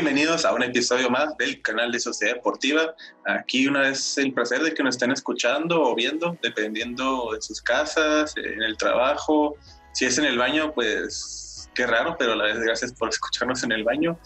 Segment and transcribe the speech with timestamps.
[0.00, 2.94] Bienvenidos a un episodio más del canal de Sociedad Deportiva.
[3.26, 7.60] Aquí una vez el placer de que nos estén escuchando o viendo, dependiendo de sus
[7.60, 9.56] casas, en el trabajo.
[9.94, 13.72] Si es en el baño, pues qué raro, pero la vez gracias por escucharnos en
[13.72, 14.16] el baño.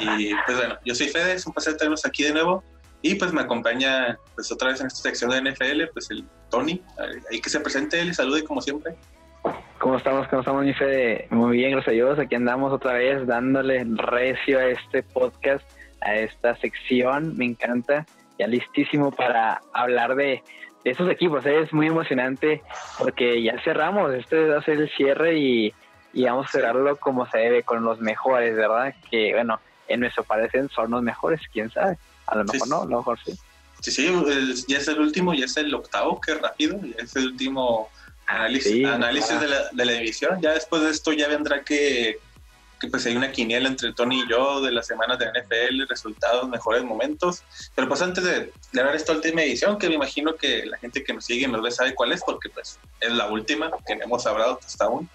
[0.00, 2.64] Y pues bueno, yo soy Fede, es un placer tenernos aquí de nuevo.
[3.00, 6.82] Y pues me acompaña pues otra vez en esta sección de NFL, pues el Tony,
[7.30, 8.96] ahí que se presente, le salude como siempre.
[9.78, 10.26] ¿Cómo estamos?
[10.28, 11.28] ¿Cómo estamos, mi Fede?
[11.30, 12.18] Muy bien, gracias a Dios.
[12.18, 15.64] Aquí andamos otra vez dándole recio a este podcast,
[16.00, 17.36] a esta sección.
[17.36, 18.06] Me encanta.
[18.38, 20.42] Ya listísimo para hablar de,
[20.84, 21.44] esos equipos.
[21.44, 22.62] Es muy emocionante
[22.98, 24.14] porque ya cerramos.
[24.14, 25.74] Este va a ser el cierre y,
[26.14, 28.94] vamos a cerrarlo como se debe, con los mejores, ¿verdad?
[29.10, 31.98] Que, bueno, en nuestro parecer son los mejores, quién sabe.
[32.26, 33.32] A lo mejor no, a lo mejor sí.
[33.80, 37.26] Sí, sí, ya es el último, ya es el octavo, qué rápido, ya es el
[37.26, 37.90] último
[38.26, 40.40] Análisis, análisis de, la, de, la, división.
[40.40, 42.18] Ya después de esto ya vendrá que,
[42.80, 46.48] que, pues hay una quiniela entre Tony y yo de las semanas de NFL, resultados,
[46.48, 47.44] mejores momentos.
[47.74, 51.04] Pero pues antes de, de ver esta última edición, que me imagino que la gente
[51.04, 54.26] que nos sigue nos ve sabe cuál es, porque pues es la última que hemos
[54.26, 55.08] hablado hasta aún.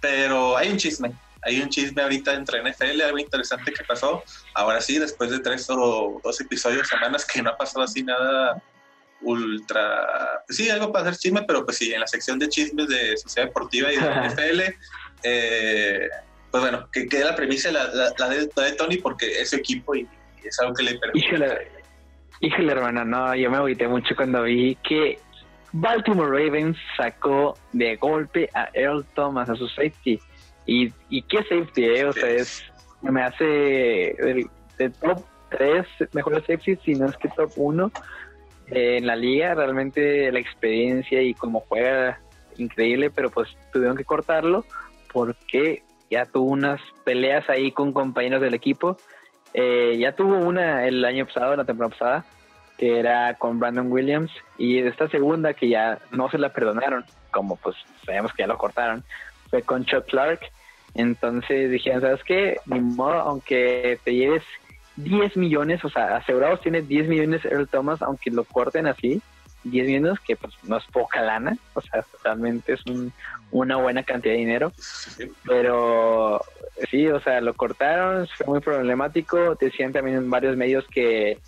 [0.00, 1.12] Pero hay un chisme,
[1.42, 4.24] hay un chisme ahorita entre NFL, algo interesante que pasó.
[4.54, 8.60] Ahora sí, después de tres o dos episodios, semanas que no ha pasado así nada
[9.22, 13.16] ultra, sí, algo para hacer chisme, pero pues sí, en la sección de chismes de
[13.16, 14.60] Sociedad Deportiva y de NFL,
[15.22, 16.08] eh,
[16.50, 18.46] pues bueno, que quede la premisa la, la, de,
[18.76, 20.08] Tony porque es su equipo y,
[20.42, 21.26] es algo que le permite.
[21.26, 21.68] Híjole,
[22.40, 25.18] híjole, hermano, no, yo me agüité mucho cuando vi que
[25.72, 30.18] Baltimore Ravens sacó de golpe a Earl Thomas, a su safety.
[30.66, 32.04] Y, y qué safety, eh?
[32.06, 32.62] o sea, es,
[33.02, 34.48] me hace el,
[35.00, 37.92] top 3 mejores safety, si no es que top 1
[38.70, 42.20] en la liga realmente la experiencia y cómo juega
[42.56, 44.64] increíble, pero pues tuvieron que cortarlo
[45.12, 48.96] porque ya tuvo unas peleas ahí con compañeros del equipo.
[49.54, 52.24] Eh, ya tuvo una el año pasado, la temporada pasada,
[52.78, 57.56] que era con Brandon Williams, y esta segunda que ya no se la perdonaron, como
[57.56, 59.04] pues sabemos que ya lo cortaron,
[59.50, 60.40] fue con Chuck Clark.
[60.94, 62.56] Entonces dijeron, ¿sabes qué?
[62.66, 64.42] Ni modo, aunque te lleves
[65.04, 69.20] 10 millones, o sea, asegurados tiene 10 millones Earl Thomas, aunque lo corten así,
[69.64, 72.80] 10 millones, que pues no es poca lana, o sea, realmente es
[73.50, 74.72] una buena cantidad de dinero,
[75.44, 76.40] pero
[76.90, 81.38] sí, o sea, lo cortaron, fue muy problemático, decían también en varios medios que,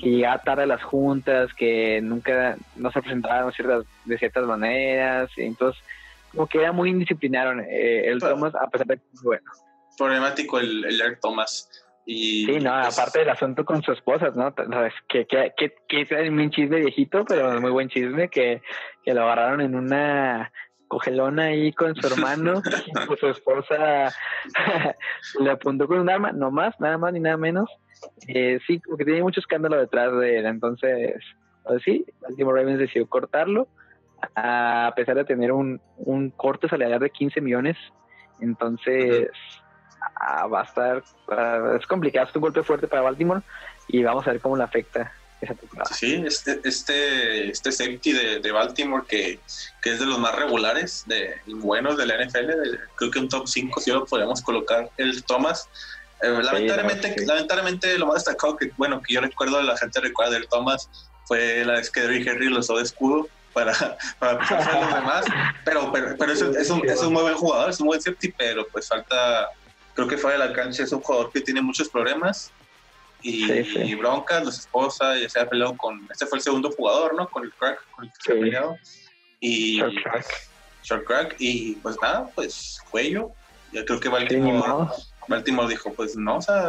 [0.00, 5.30] que llegaba tarde a las juntas, que nunca no se presentaban ciertas, de ciertas maneras,
[5.36, 5.82] entonces
[6.30, 9.50] como que era muy indisciplinado eh, el Thomas, a pesar de que bueno.
[9.98, 11.68] Problemático el, el Earl Thomas
[12.06, 14.54] sí, no, pues aparte del asunto con su esposa, ¿no?
[15.08, 18.62] Que, que, que, que es un chisme viejito, pero muy buen chisme, que,
[19.04, 20.52] que lo agarraron en una
[20.88, 24.12] cogelona ahí con su hermano, y pues su esposa
[25.40, 27.70] le apuntó con un arma, no más, nada más ni nada menos.
[28.28, 31.14] Eh, sí, porque tiene mucho escándalo detrás de él, entonces,
[31.64, 33.68] pues sí, Baltimore Ravens decidió cortarlo,
[34.34, 37.76] a pesar de tener un, un corte salarial de 15 millones,
[38.40, 39.30] entonces...
[40.52, 41.02] Va a estar,
[41.78, 43.42] es complicado, es un golpe fuerte para Baltimore
[43.88, 45.92] y vamos a ver cómo le afecta esa temporada.
[45.92, 49.40] Sí, este, este, este safety de, Baltimore que,
[49.82, 52.50] que, es de los más regulares de, buenos de la NFL,
[52.96, 55.68] creo que un top 5 si lo podemos colocar el Thomas.
[56.22, 60.46] Eh, lamentablemente, lamentablemente lo más destacado que, bueno, que yo recuerdo, la gente recuerda del
[60.46, 60.88] Thomas
[61.24, 63.72] fue la vez que Derrick Henry lo usó de escudo para,
[64.20, 65.24] para los demás,
[65.64, 68.32] pero, pero, pero es, es, un, es un muy buen jugador, es un buen safety,
[68.38, 69.48] pero pues falta
[69.94, 72.52] creo que fuera de la cancha es un jugador que tiene muchos problemas
[73.22, 77.28] y, broncas, los esposa, ya se ha peleado con, este fue el segundo jugador, ¿no?
[77.28, 78.76] Con el crack, con el que se ha peleado.
[79.40, 80.26] Y, short crack.
[80.82, 83.30] Short crack, y pues nada, pues cuello.
[83.72, 84.88] Yo creo que Baltimore,
[85.28, 86.68] Baltimore dijo, pues no, o sea,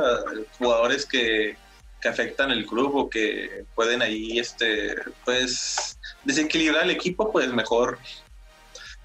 [0.57, 1.57] jugadores que,
[2.01, 4.95] que afectan el club o que pueden ahí, este,
[5.25, 7.97] pues, desequilibrar el equipo, pues mejor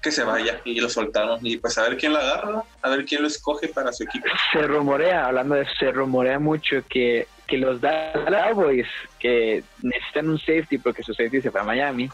[0.01, 3.05] que se vaya y lo soltaron y pues a ver quién la agarra, a ver
[3.05, 4.27] quién lo escoge para su equipo.
[4.53, 8.87] Se rumorea, hablando de eso, se rumorea mucho que, que los Cowboys
[9.19, 12.09] que necesitan un safety porque su safety se fue a Miami.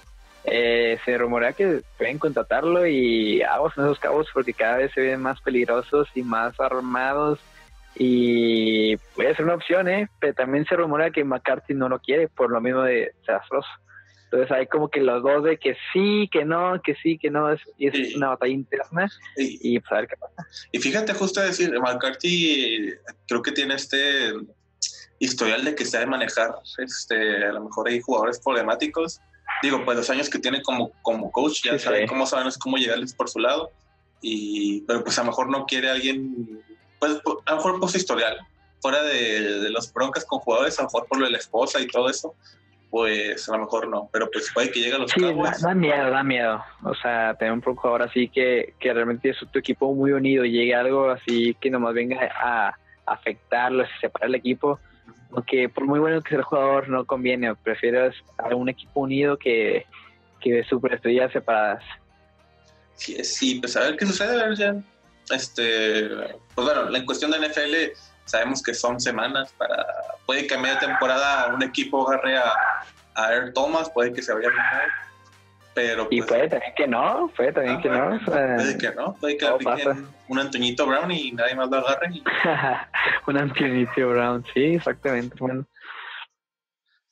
[0.48, 5.02] Eh, se rumorea que pueden contratarlo y aguas en esos cabos porque cada vez se
[5.02, 7.40] ven más peligrosos y más armados
[7.96, 10.10] y puede ser una opción, ¿eh?
[10.20, 13.70] pero también se rumorea que McCarthy no lo quiere por lo mismo de desastroso.
[14.25, 17.51] Entonces hay como que los dos de que sí, que no, que sí, que no,
[17.51, 20.48] es, y es una batalla interna y, pues a ver qué pasa.
[20.72, 22.92] Y fíjate justo decir, McCarthy
[23.27, 24.33] creo que tiene este
[25.19, 29.22] historial de que sabe manejar este, a lo mejor hay jugadores problemáticos.
[29.62, 33.13] Digo, pues los años que tiene como, como coach, ya sabe cómo saben cómo llegarles
[33.13, 33.72] por su lado.
[34.22, 36.63] Y, pero pues a lo mejor no quiere alguien,
[37.00, 37.13] pues
[37.45, 38.39] a lo mejor por su historial,
[38.81, 41.88] fuera de, los broncas con jugadores, a lo mejor por lo de la esposa y
[41.88, 42.36] todo eso,
[42.90, 45.22] pues a lo mejor no, pero pues puede que llegue a los sí,
[45.62, 46.64] Da, miedo, da miedo.
[46.84, 50.52] O sea, tener un jugador así que, que realmente es tu equipo muy unido y
[50.52, 54.80] llegue algo así que nomás venga a afectarlo, separar el equipo,
[55.32, 59.38] aunque por muy bueno que sea el jugador no conviene, prefiero a un equipo unido
[59.38, 59.86] que,
[60.40, 61.84] que de superestrellas separadas.
[62.96, 64.76] Sí, sí, pues a ver qué sucede, a ver ya.
[65.30, 66.08] Este,
[66.54, 69.86] pues bueno, en cuestión de NFL sabemos que son semanas para,
[70.25, 72.54] puede que a media temporada un equipo agarre a,
[73.16, 75.06] a Air Thomas, puede que se vaya a
[75.75, 78.18] pero y pues, puede también que no, puede también que no.
[78.25, 79.45] puede que no, puede que
[80.30, 82.12] un Antoñito Brown y nadie más lo agarre.
[83.27, 85.36] un Antoñito Brown, sí, exactamente.
[85.38, 85.68] Bueno.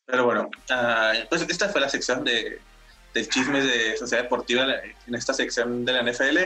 [0.06, 2.62] Pero bueno, uh, pues esta fue la sección de,
[3.14, 4.66] del chismes de Sociedad Deportiva
[5.08, 6.38] en esta sección de la NFL.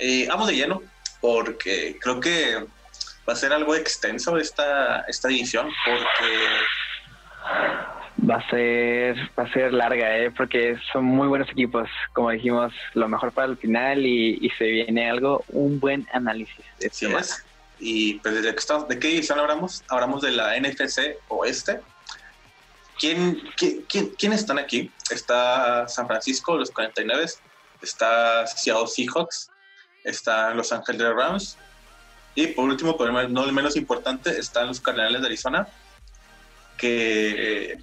[0.00, 0.82] Eh, vamos de lleno,
[1.20, 2.66] porque creo que
[3.30, 6.48] va a ser algo extenso esta, esta edición, porque
[8.28, 10.30] Va a ser, va a ser larga, ¿eh?
[10.30, 15.08] porque son muy buenos equipos, como dijimos, lo mejor para el final y, se viene
[15.08, 16.64] algo, un buen análisis.
[16.80, 17.44] De sí es.
[17.78, 19.82] Y pues estamos, ¿de qué división hablamos?
[19.88, 21.80] Hablamos de la NFC Oeste.
[22.98, 24.90] ¿Quién, quién, quién están aquí?
[25.10, 27.26] Está San Francisco, los 49,
[27.80, 29.50] está Seattle Seahawks,
[30.04, 31.56] está Los Ángeles Rams
[32.34, 35.68] y por último, pero no el menos importante, están los Cardenales de Arizona,
[36.76, 37.78] que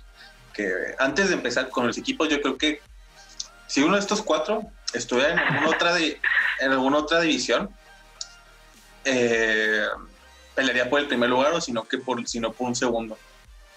[0.98, 2.82] antes de empezar con los equipos, yo creo que
[3.68, 4.64] si uno de estos cuatro
[4.94, 7.70] estuviera en alguna otra, en alguna otra división,
[9.04, 9.86] eh,
[10.56, 13.18] pelearía por el primer lugar o sino que por, sino por un segundo.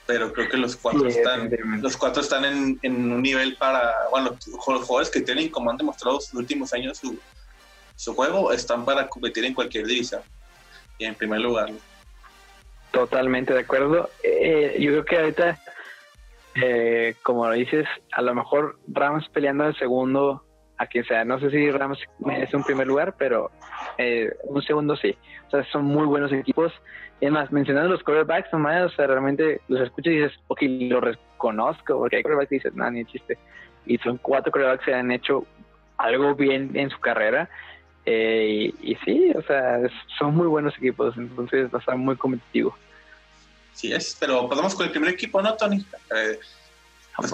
[0.07, 1.51] Pero creo que los cuatro están,
[1.81, 6.17] los cuatro están en, un nivel para, bueno, los jugadores que tienen, como han demostrado
[6.17, 7.19] los últimos años su,
[7.95, 10.23] su juego, están para competir en cualquier división.
[11.00, 11.70] En primer lugar.
[12.93, 14.11] Totalmente de acuerdo.
[14.23, 15.58] Eh, yo creo que ahorita
[16.55, 20.44] eh, como lo dices, a lo mejor Rams peleando el segundo
[20.79, 21.25] a quien sea.
[21.25, 21.99] No sé si Rams
[22.38, 23.50] es un primer lugar, pero
[23.99, 25.17] eh, un segundo sí.
[25.47, 26.73] O sea, son muy buenos equipos.
[27.20, 31.00] Y además, mencionando los quarterbacks, nomás, o sea, realmente los escuchas y dices, ok, lo
[31.00, 33.38] reconozco, porque hay quarterbacks y dices, no, ni chiste.
[33.85, 35.44] Y son cuatro quarterbacks que han hecho
[35.99, 37.49] algo bien en su carrera.
[38.06, 39.81] Eh, y, y, sí, o sea,
[40.19, 42.76] son muy buenos equipos, entonces va a estar muy competitivo.
[43.75, 45.85] Sí es, pero pasamos con el primer equipo, ¿no, Tony?
[46.14, 46.38] Eh,
[47.17, 47.32] pues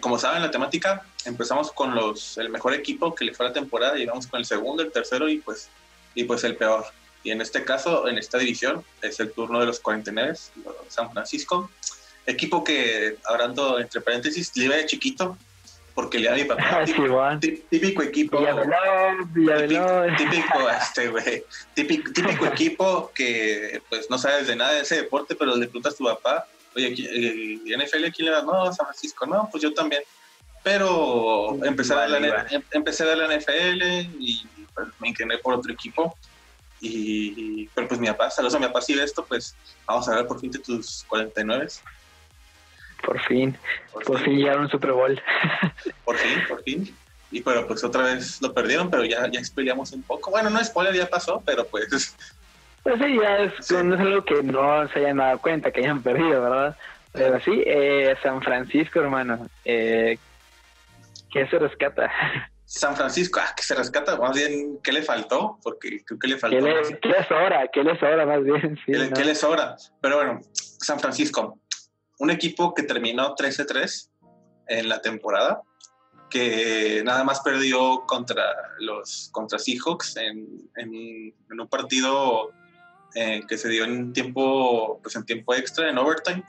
[0.00, 3.94] como, saben, la temática, empezamos con los el mejor equipo que le fue la temporada,
[3.94, 5.70] llegamos con el segundo, el tercero y pues,
[6.14, 6.84] y pues el peor.
[7.24, 10.34] Y en este caso, en esta división, es el turno de los 49,
[10.88, 11.70] San Francisco.
[12.26, 15.38] Equipo que, hablando entre paréntesis, libre de chiquito,
[15.94, 16.84] porque le da mi papá.
[17.70, 18.38] típico, equipo.
[20.16, 21.44] típico, este, güey.
[21.74, 25.94] Típico, típico equipo que pues no sabes de nada de ese deporte, pero le preguntas
[25.94, 28.42] a tu papá, oye, eh, NFL quién le da?
[28.42, 30.02] No, San Francisco, no, pues yo también.
[30.62, 33.82] Pero empecé, a, la, empecé a ver la NFL
[34.20, 36.16] y pues, me incliné por otro equipo.
[36.80, 39.54] Y, pero pues mi papá, saludos a mi papá si ve esto, pues
[39.86, 41.68] vamos a ver por fin de tus 49.
[43.04, 43.56] Por fin,
[43.92, 44.36] por, fin.
[44.38, 45.20] llegaron un Super Bowl.
[46.04, 46.96] Por fin, por fin.
[47.30, 50.30] Y pero pues otra vez lo perdieron, pero ya, ya explicamos un poco.
[50.30, 52.14] Bueno, no spoiler, ya pasó, pero pues...
[52.82, 56.02] Pues sí, ya es, no es algo que no se hayan dado cuenta, que hayan
[56.02, 56.76] perdido, ¿verdad?
[57.12, 60.18] Pero sí, eh, San Francisco, hermano, eh,
[61.30, 62.10] ¿qué se rescata?
[62.64, 65.58] San Francisco, ah, que se rescata, más bien, ¿qué le faltó?
[65.62, 66.56] Porque creo que le faltó.
[66.56, 67.68] ¿Qué le, ¿qué le sobra?
[67.68, 68.76] ¿Qué le sobra más bien?
[68.84, 69.76] Sí, ¿Qué, ¿Qué, le sobra?
[70.00, 71.58] Pero bueno, San Francisco,
[72.22, 74.08] un equipo que terminó 13-3
[74.68, 75.60] en la temporada,
[76.30, 78.44] que nada más perdió contra
[78.78, 82.52] los contra Seahawks en, en, un partido
[83.16, 86.44] eh, que se dio en tiempo pues en tiempo extra en overtime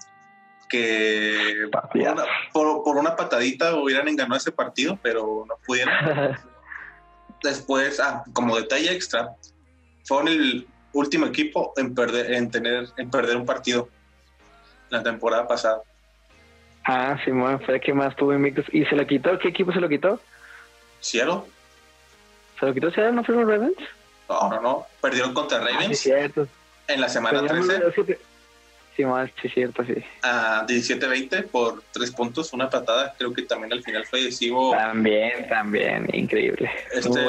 [0.69, 1.67] que
[2.53, 5.93] por una, patadita hubieran enganado ese partido pero no pudieron.
[7.43, 9.35] Después ah, como detalle extra
[10.05, 13.89] fueron el último equipo en perder en tener en perder un partido
[14.89, 15.81] la temporada pasada.
[16.85, 18.65] Ah, Simón, fue el que más tuvo invictos.
[18.71, 19.37] ¿Y se lo quitó?
[19.39, 20.19] ¿Qué equipo se lo quitó?
[20.99, 21.41] Seattle.
[22.59, 23.13] ¿Se lo quitó Seattle?
[23.13, 23.77] ¿No fueron Ravens?
[24.27, 24.87] No, no, no.
[25.01, 25.97] Perdieron contra ah, Ravens.
[25.97, 26.47] sí, cierto.
[26.87, 28.19] En la semana 13.
[28.95, 29.95] Sí, más, sí, cierto, sí.
[30.21, 33.15] A 17-20 por tres puntos, una patada.
[33.17, 34.71] Creo que también al final fue decisivo.
[34.71, 36.69] También, también, increíble.
[36.91, 37.19] Este,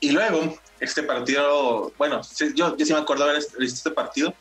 [0.00, 2.20] Y luego, este partido, bueno,
[2.54, 4.34] yo, yo sí me acuerdo haber visto este partido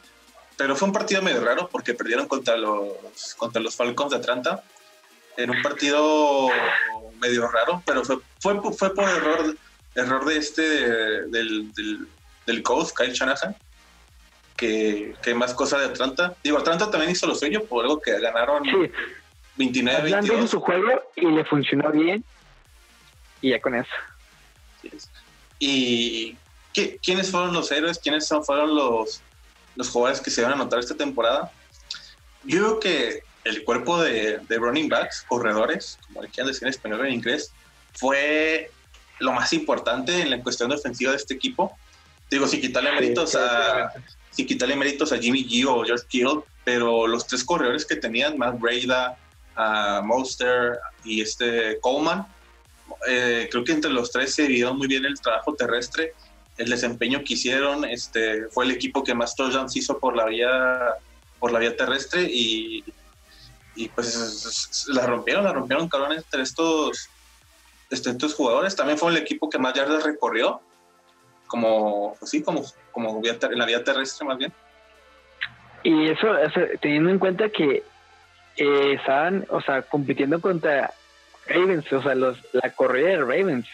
[0.60, 4.62] pero fue un partido medio raro porque perdieron contra los, contra los Falcons de Atlanta.
[5.38, 6.50] En un partido
[7.22, 9.56] medio raro, pero fue, fue, fue por error,
[9.96, 12.06] error de este, del, del,
[12.46, 13.56] del coach, Kyle Shanahan,
[14.58, 16.36] que, que, más cosa de Atlanta.
[16.44, 18.92] Digo, Atlanta también hizo lo suyo por algo que ganaron sí.
[19.56, 22.22] 29 Atlanta hizo su juego y le funcionó bien.
[23.40, 23.90] Y ya con eso.
[25.58, 26.36] ¿Y
[26.74, 27.98] ¿qué, quiénes fueron los héroes?
[27.98, 29.22] ¿Quiénes fueron los,
[29.76, 31.52] los jugadores que se van a anotar esta temporada?
[32.44, 36.70] Yo creo que el cuerpo de, de running backs, corredores, como le quieran decir en
[36.70, 37.52] español o en inglés,
[37.94, 38.72] fue
[39.20, 41.78] lo más importante en la cuestión defensiva de este equipo.
[42.30, 43.92] Digo, si quitarle méritos a
[44.32, 48.38] si quitarle méritos a Jimmy G o George Kittle, pero los tres corredores que tenían,
[48.38, 49.18] Matt Breda,
[49.56, 52.26] a Monster y este Coleman,
[53.08, 56.14] eh, creo que entre los tres se vio muy bien el trabajo terrestre,
[56.60, 60.94] el desempeño que hicieron, este, fue el equipo que más touchdowns hizo por la vía,
[61.40, 62.84] por la vía terrestre y,
[63.96, 67.10] pues la rompieron, la rompieron cabrón entre estos,
[67.90, 68.76] este, estos jugadores.
[68.76, 70.60] También fue el equipo que más yardas recorrió,
[71.48, 74.54] como, pues sí, como, como en la vía terrestre más bien.
[75.84, 76.28] Y eso,
[76.82, 77.84] teniendo en cuenta que
[78.58, 80.94] eh, estaban, o sea, compitiendo contra
[81.48, 83.68] Ravens, o sea, los, la corrida de Ravens,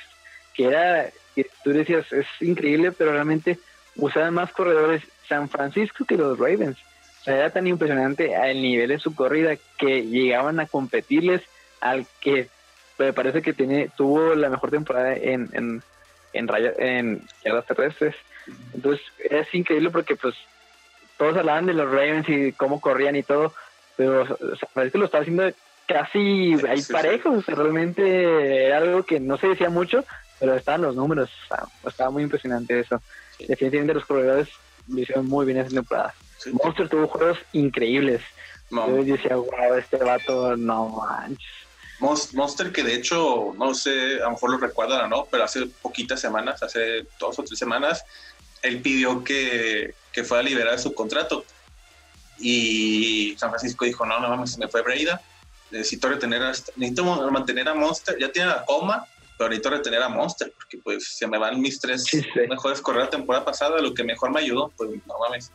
[0.54, 3.60] que era, que tú decías, es increíble, pero realmente
[3.96, 6.77] usaban más corredores San Francisco que los Ravens.
[7.22, 11.42] O sea, era tan impresionante al nivel de su corrida que llegaban a competirles
[11.82, 12.50] al que
[12.98, 15.84] me parece que tiene, tuvo la mejor temporada en, en,
[16.34, 16.50] en,
[16.80, 18.15] en yardas terrestres.
[18.74, 20.36] Entonces, es increíble porque pues
[21.18, 23.54] todos hablaban de los Ravens y cómo corrían y todo,
[23.96, 25.51] pero San Francisco lo estaba haciendo
[25.88, 30.04] casi ahí parejos, realmente era algo que no se decía mucho,
[30.39, 31.30] pero estaban los números,
[31.86, 33.01] estaba muy impresionante eso.
[33.39, 34.50] Definitivamente los corredores
[34.88, 36.13] lo hicieron muy bien esa temporada.
[36.63, 38.22] Monster tuvo juegos increíbles.
[38.70, 41.48] Yo decía, wow, este vato, no manches.
[42.00, 45.65] Monster que de hecho, no sé, a lo mejor lo recuerdan o no, pero hace
[45.82, 48.04] poquitas semanas, hace dos o tres semanas,
[48.62, 51.46] él pidió que, que fuera a liberar su contrato.
[52.38, 55.22] Y San Francisco dijo, no, no mames, se me fue Breida
[55.72, 59.06] necesito retener a, necesito mantener a Monster, ya tiene la coma,
[59.38, 62.06] pero necesito retener a Monster, porque pues se me van mis tres
[62.50, 65.51] mejores correr la temporada pasada, lo que mejor me ayudó, pues no mames.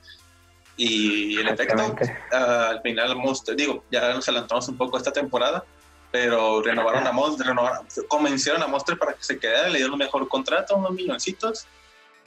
[0.76, 1.94] Y en efecto,
[2.30, 5.64] al final Monster, digo, ya nos adelantamos un poco esta temporada,
[6.10, 9.98] pero renovaron a Monster, renovaron, convencieron a Monster para que se quedara, le dieron un
[9.98, 11.66] mejor contrato, unos milloncitos,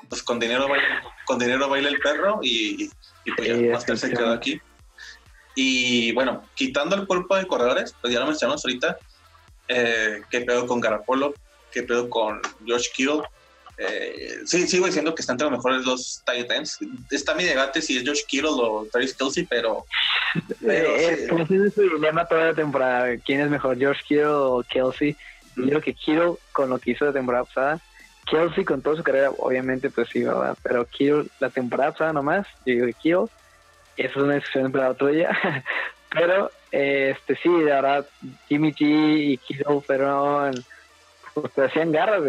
[0.08, 2.90] pues con dinero baila, con dinero baila el perro y,
[3.26, 4.62] y pues ya Monster se quedó aquí.
[5.56, 8.98] Y bueno, quitando el cuerpo de corredores, pues ya lo mencionamos ahorita,
[9.68, 11.34] eh, qué pedo con Garapolo,
[11.74, 13.22] qué pedo con Josh Kittle.
[13.78, 16.78] Eh, sí, sigo diciendo que están entre los mejores dos Titans.
[17.10, 19.86] Está mi debate si es Josh Kittle o Travis Kelsey, pero.
[20.62, 23.18] pero eh, es su dilema toda la temporada.
[23.26, 25.16] ¿Quién es mejor, Josh Kittle o Kelsey?
[25.56, 27.82] Yo creo que Kittle, con lo que hizo la temporada pasada,
[28.26, 30.58] Kelsey con toda su carrera, obviamente, pues sí, ¿verdad?
[30.64, 33.28] Pero Kittle, la temporada pasada nomás, yo digo que Kittle
[33.98, 35.30] eso es una discusión para otro día.
[36.10, 38.06] Pero, este sí, de verdad,
[38.48, 40.54] Jimmy G y Kittle fueron,
[41.34, 42.24] pues hacían garras,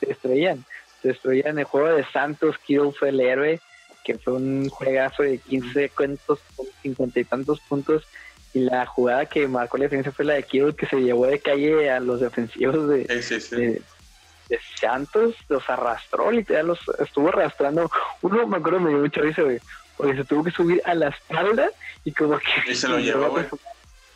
[0.00, 0.64] destruían,
[1.02, 3.60] destruían el juego de Santos, Kittle fue el héroe,
[4.04, 6.40] que fue un juegazo de 15 cuentos,
[6.82, 8.04] 50 y tantos puntos,
[8.52, 11.38] y la jugada que marcó la defensa fue la de Kittle, que se llevó de
[11.38, 13.82] calle a los defensivos de, de,
[14.80, 17.88] Santos, los arrastró, literal, los estuvo arrastrando.
[18.20, 19.60] Uno, me acuerdo, me dio mucha risa, güey
[20.00, 21.68] porque se tuvo que subir a la espalda
[22.04, 22.72] y como que...
[22.72, 23.44] Y se lo llevó, güey.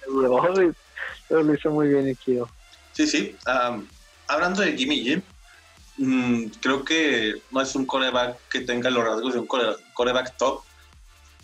[1.29, 2.17] Lo hizo muy bien el
[2.93, 3.37] Sí, sí.
[4.29, 5.23] Hablando de Jimmy G,
[5.99, 10.63] mm, creo que no es un coreback que tenga los rasgos de un coreback top,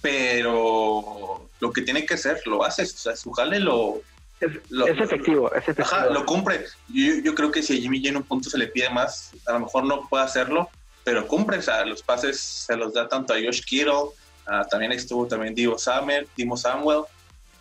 [0.01, 2.83] pero lo que tiene que hacer lo hace.
[2.83, 4.01] O sea, su jale lo...
[4.41, 4.53] Es,
[4.99, 5.87] efectivo, es efectivo.
[5.87, 6.65] Ajá, lo cumple.
[6.89, 9.33] Yo, yo, creo que si a Jimmy G en un punto se le pide más,
[9.47, 10.71] a lo mejor no puede hacerlo,
[11.05, 11.59] pero cumple.
[11.59, 14.15] O sea, los pases se los da tanto a Josh Kittle,
[14.53, 17.03] Ah, también estuvo también Divo Samuel, Timo Samuel.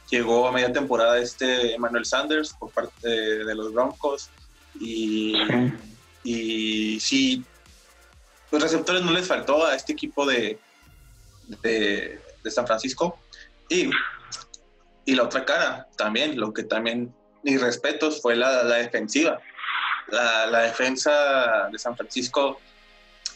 [0.10, 4.32] Llegó a media temporada este Emmanuel Sanders por parte de, los Broncos.
[4.79, 5.36] Y,
[6.24, 7.43] y sí,
[8.51, 10.59] los receptores no les faltó a este equipo de,
[11.62, 12.19] de,
[12.50, 13.19] San Francisco.
[13.69, 13.89] Y,
[15.05, 19.39] y, la otra cara también, lo que también, mis respetos, fue la, la defensiva.
[20.07, 22.59] La, la, defensa de San Francisco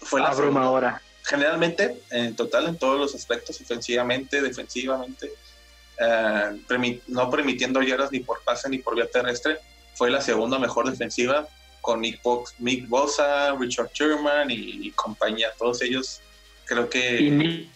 [0.02, 5.32] fue la abrumadora generalmente, en total, en todos los aspectos, ofensivamente, defensivamente,
[6.00, 9.60] eh, no permitiendo yardas ni por pase ni por vía terrestre,
[9.94, 11.48] fue la segunda mejor defensiva
[11.82, 12.22] con Nick,
[12.88, 16.22] Bosa, Richard Sherman y, compañía, todos ellos
[16.66, 17.22] creo que...
[17.22, 17.70] Y Nick,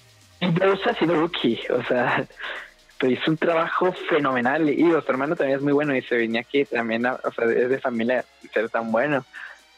[0.60, 2.26] Bosa ha sido rookie, o sea,
[3.00, 4.70] pero hizo un trabajo fenomenal.
[4.70, 7.70] Y su hermano también es muy bueno y se venía aquí también, o sea, es
[7.70, 9.26] de familia ser tan bueno,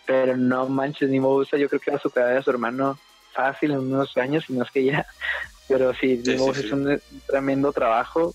[0.06, 3.00] pero no manches, ni Bosa, yo creo que la su de su hermano
[3.34, 5.06] fácil en unos años, y no es que ya.
[5.68, 8.34] pero sí, sí, es un tremendo trabajo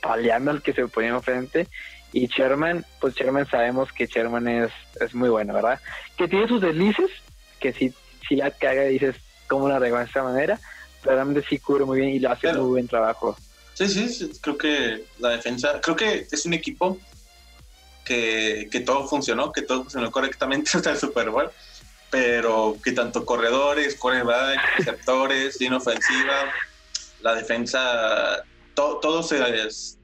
[0.00, 1.66] paliando al que se ponía enfrente.
[2.12, 5.80] Y Sherman, pues Sherman sabemos que Sherman es, es muy bueno, ¿verdad?
[6.16, 7.10] Que tiene sus deslices,
[7.58, 7.92] que si,
[8.28, 9.16] si la caga dices,
[9.48, 10.60] ¿cómo la regó de esta manera?
[11.02, 13.36] Pero realmente sí cubre muy bien y lo hace un muy buen trabajo.
[13.74, 16.98] Sí, sí, creo que la defensa, creo que es un equipo
[18.04, 21.50] que, que todo funcionó, que todo funcionó correctamente hasta el Super Bowl,
[22.10, 26.52] pero que tanto corredores, coreback, receptores, línea ofensiva,
[27.22, 29.38] la defensa, todo se,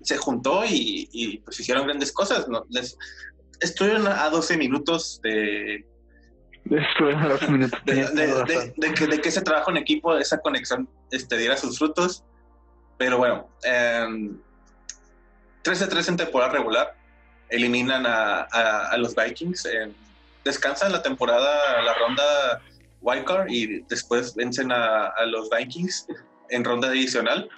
[0.02, 2.48] se juntó y, pues hicieron grandes cosas.
[2.48, 2.64] ¿no?
[2.70, 2.96] Les,
[3.60, 5.84] estuvieron a 12 minutos de
[6.64, 6.84] de,
[8.94, 12.24] que, de, que, ese trabajo en equipo, esa conexión este, diera sus frutos.
[12.98, 14.38] Pero bueno, eh, em,
[15.64, 16.94] 13-3 en temporada regular.
[17.48, 19.64] Eliminan a, a, los Vikings.
[19.64, 19.90] Eh,
[20.44, 22.60] descansan la temporada, la ronda
[23.00, 26.06] wildcard y después vencen a, a los Vikings
[26.50, 27.48] en ronda adicional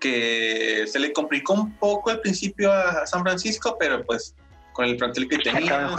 [0.00, 4.34] que se le complicó un poco al principio a San Francisco, pero pues
[4.72, 5.96] con el plantel que tenían,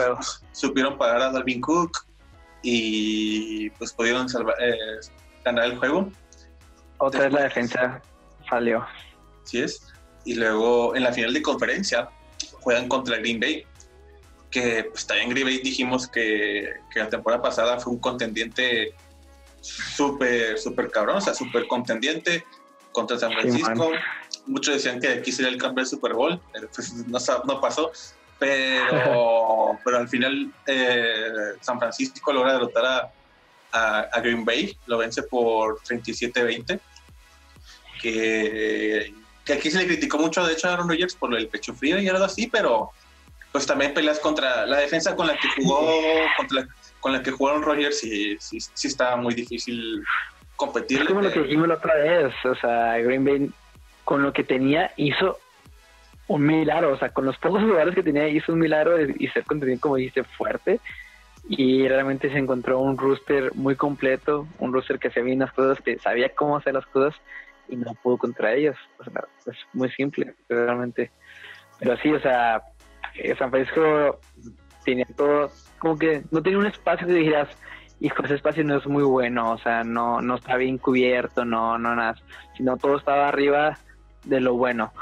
[0.52, 2.06] supieron pagar a Dalvin Cook
[2.62, 4.28] y pues pudieron
[4.60, 4.78] eh,
[5.44, 6.10] ganar el juego.
[6.98, 8.02] Otra vez la defensa
[8.48, 8.86] falló.
[9.44, 9.82] Sí es.
[10.26, 12.10] Y luego en la final de conferencia
[12.62, 13.66] juegan contra Green Bay,
[14.52, 18.94] que pues también Green Bay dijimos que, que la temporada pasada fue un contendiente
[19.62, 22.46] súper, súper cabrón, o sea, súper contendiente
[22.92, 23.92] contra San Francisco.
[24.46, 27.92] Muchos decían que aquí sería el cambio del Super Bowl, pero pues no, no pasó.
[28.38, 33.12] Pero, pero al final eh, San Francisco logra derrotar
[33.72, 36.80] a, a, Green Bay, lo vence por 37-20.
[38.02, 41.74] Que, que, aquí se le criticó mucho, de hecho, a Aaron Rodgers por el pecho
[41.74, 42.92] frío y algo así, pero
[43.52, 45.82] pues también peleas contra la defensa con la que jugó,
[46.38, 46.68] contra
[47.00, 50.04] con la que jugaron Rodgers y sí, sí, estaba muy difícil
[50.60, 51.02] competir.
[51.02, 53.50] Es como lo que dijimos la otra vez, o sea, Green Bay
[54.04, 55.40] con lo que tenía hizo
[56.28, 59.46] un milagro, o sea, con los pocos jugadores que tenía hizo un milagro y ser
[59.46, 60.80] contenido, como dijiste, fuerte.
[61.48, 65.82] Y realmente se encontró un rooster muy completo, un rooster que hacía bien las cosas,
[65.84, 67.20] que sabía cómo hacer las cosas
[67.70, 68.76] y no pudo contra ellos.
[69.00, 69.14] O sea,
[69.48, 71.10] es muy simple, realmente.
[71.80, 72.62] Pero sí, o sea,
[73.16, 74.20] eh, San Francisco
[74.84, 77.48] tenía todo, como que no tenía un espacio que dijeras,
[78.00, 81.78] hijo, ese espacio no es muy bueno, o sea, no, no está bien cubierto, no,
[81.78, 82.16] no nada,
[82.56, 83.78] sino todo estaba arriba
[84.24, 84.94] de lo bueno.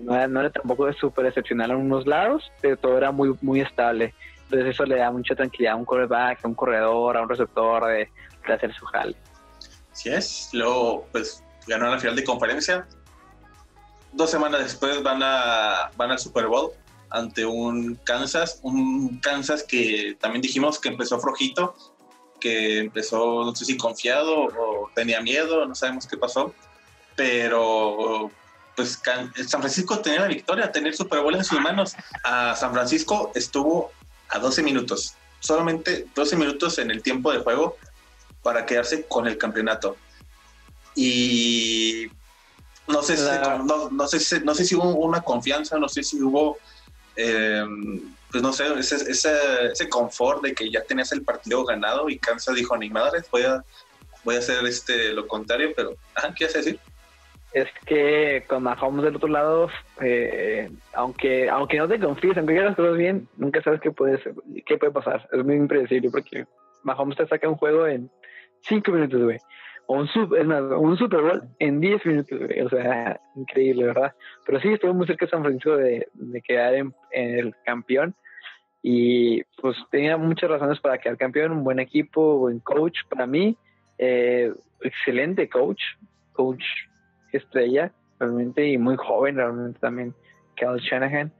[0.00, 3.60] no, era, no era tampoco súper excepcional en unos lados, pero todo era muy, muy
[3.60, 4.14] estable.
[4.44, 7.86] Entonces eso le da mucha tranquilidad a un quarterback, a un corredor, a un receptor
[7.86, 8.10] de,
[8.52, 9.16] hacer su jale.
[9.90, 10.50] Así es.
[10.52, 12.86] Luego, pues, ganó la final de conferencia.
[14.12, 16.72] Dos semanas después van, a, van al Super Bowl
[17.10, 21.74] ante un Kansas, un Kansas que también dijimos que empezó flojito,
[22.44, 26.54] que empezó, no sé si confiado o tenía miedo, no sabemos qué pasó,
[27.16, 28.30] pero
[28.76, 31.94] pues San Francisco tenía la victoria, tener Super Bowl en sus manos.
[32.22, 33.92] A San Francisco estuvo
[34.28, 37.78] a 12 minutos, solamente 12 minutos en el tiempo de juego
[38.42, 39.96] para quedarse con el campeonato.
[40.94, 42.08] Y
[42.86, 46.20] no sé, si, no, no, sé, no sé si hubo una confianza, no sé si
[46.20, 46.58] hubo
[47.16, 47.64] eh,
[48.34, 49.30] pues no sé, ese, ese,
[49.70, 53.42] ese, confort de que ya tenías el partido ganado y Kansas dijo, ni madre, voy
[53.42, 53.62] a,
[54.24, 55.94] voy a hacer este, lo contrario, pero,
[56.36, 56.80] ¿qué hace decir?
[57.52, 59.68] Es que con Mahomes del otro lado,
[60.00, 64.20] eh, aunque aunque no te confíes, aunque hagas las cosas bien, nunca sabes qué puede,
[64.66, 65.28] qué puede pasar.
[65.30, 66.44] Es muy impredecible porque
[66.82, 68.10] Mahomes te saca un juego en
[68.62, 69.38] 5 minutos, güey.
[69.86, 72.60] O un, es más, un Super Bowl en 10 minutos, güey.
[72.62, 74.12] O sea, increíble, ¿verdad?
[74.44, 78.16] Pero sí, estuvo muy cerca de San Francisco de, de quedar en, el campeón
[78.86, 83.56] y pues tenía muchas razones para quedar campeón, un buen equipo, buen coach para mí,
[83.96, 85.80] eh, excelente coach,
[86.34, 86.62] coach
[87.32, 90.14] estrella realmente y muy joven realmente también,
[90.54, 91.32] Cal Shanahan,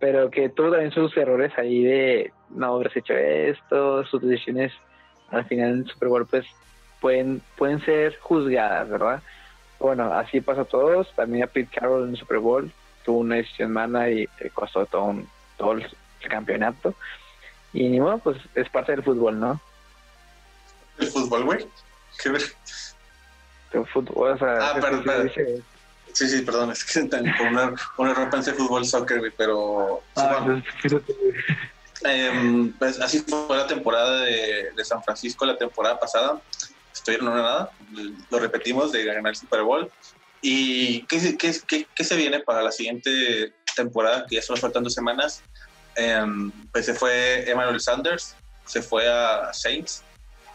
[0.00, 4.72] pero que tuvo también sus errores ahí de no haberse hecho esto, sus decisiones
[5.30, 6.44] al final en Super Bowl pues
[7.00, 9.22] pueden, pueden ser juzgadas, ¿verdad?
[9.78, 12.68] Bueno, así pasa a todos, también a Pete Carroll en el Super Bowl,
[13.04, 15.74] tuvo una decisión mala y le costó todo, un, todo
[16.22, 16.94] el campeonato.
[17.72, 19.60] Y ni modo, pues es parte del fútbol, ¿no?
[20.98, 21.66] ¿El fútbol, güey?
[22.22, 22.42] ¿Qué ver?
[23.72, 24.58] El fútbol, o sea...
[24.60, 25.30] Ah, perdón,
[26.12, 30.02] Sí, sí, perdón, es que por una, una ropa pensé fútbol, soccer, güey, pero...
[30.16, 30.60] Ah,
[32.04, 36.40] eh, pues así fue la temporada de, de, San Francisco la temporada pasada.
[36.92, 37.70] Estoy en una nada,
[38.30, 39.90] lo repetimos de ganar el Super Bowl.
[40.42, 44.26] ¿Y qué, qué, qué, qué se viene para la siguiente temporada?
[44.26, 45.42] Que ya son faltando semanas.
[45.96, 50.02] Em, pues se fue Emmanuel Sanders, se fue a Saints,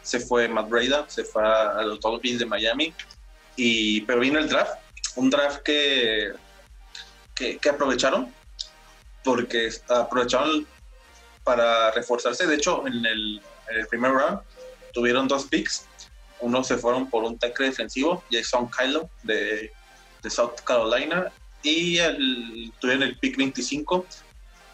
[0.01, 2.93] se fue Matt Breda, se fue a, los Dolphins de Miami.
[3.55, 4.77] Y, pero vino el draft,
[5.15, 6.33] un draft que,
[7.33, 8.33] que, aprovecharon,
[9.23, 10.67] porque aprovecharon
[11.43, 12.45] para reforzarse.
[12.45, 13.41] De hecho, en el,
[13.89, 14.39] primer round
[14.93, 15.85] tuvieron dos picks.
[16.39, 19.71] Uno se fueron por un tackle defensivo, Jason Kylo de,
[20.21, 21.31] de South Carolina,
[21.63, 24.05] y el, tuvieron el pick 25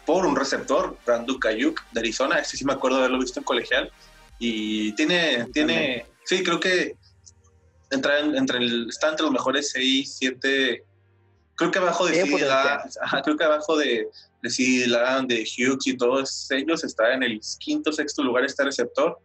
[0.06, 2.38] por un receptor, Randu Kayuk de Arizona.
[2.38, 3.92] Este sí me acuerdo de haberlo visto en colegial.
[4.38, 6.96] Y tiene, tiene, sí, creo que
[7.90, 10.84] entra entre el, está entre los mejores 6, 7,
[11.54, 12.22] creo que abajo de
[13.24, 14.08] creo que abajo de,
[14.42, 19.18] de de Hughes y todos ellos está en el quinto, sexto lugar este receptor.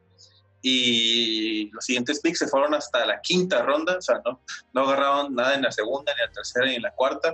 [0.61, 4.41] Y los siguientes picks se fueron hasta la quinta ronda, o sea, no,
[4.73, 7.33] no agarraron nada en la segunda, ni en la tercera, ni en la cuarta.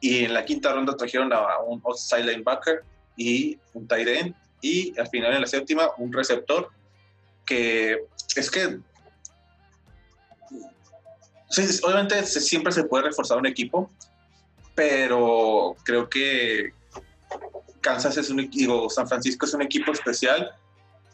[0.00, 2.82] Y en la quinta ronda trajeron a un outside linebacker
[3.16, 4.34] y un tight end.
[4.60, 6.70] Y al final, en la séptima, un receptor
[7.44, 8.04] que
[8.34, 8.80] es que
[11.84, 13.90] obviamente siempre se puede reforzar un equipo,
[14.74, 16.72] pero creo que
[17.80, 20.52] Kansas es un equipo, San Francisco es un equipo especial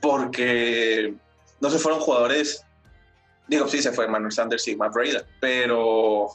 [0.01, 1.15] porque
[1.61, 2.65] no se fueron jugadores,
[3.47, 6.29] digo, sí se fue Manuel Sanders y Matt Breda, pero,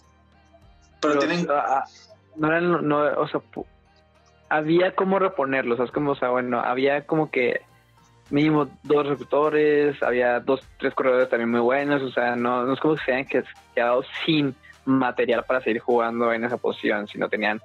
[1.01, 1.47] pero, tienen...
[1.49, 1.83] Ah,
[2.37, 3.41] no, sea,
[4.49, 7.61] había como reponerlos, es como, o sea, bueno, había como que
[8.29, 12.79] mínimo dos receptores, había dos, tres corredores también muy buenos, o sea, no, no es
[12.79, 17.61] como que se hayan quedado sin material para seguir jugando en esa posición, sino tenían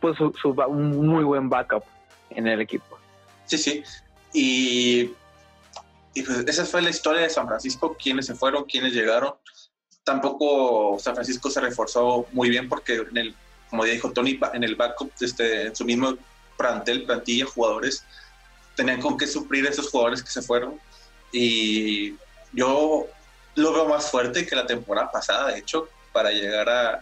[0.00, 1.84] pues un muy buen backup
[2.30, 2.98] en el equipo.
[3.46, 3.82] Sí, sí,
[4.32, 5.10] y,
[6.14, 9.34] y pues esa fue la historia de San Francisco, quiénes se fueron, quiénes llegaron.
[10.04, 13.34] Tampoco San Francisco se reforzó muy bien porque en el,
[13.70, 16.16] como dijo Tony, en el backup, este, en su mismo
[16.56, 18.04] plantel, plantilla, jugadores,
[18.74, 20.80] tenían con qué suplir a esos jugadores que se fueron.
[21.32, 22.14] Y
[22.52, 23.06] yo
[23.54, 27.00] lo veo más fuerte que la temporada pasada, de hecho, para llegar a,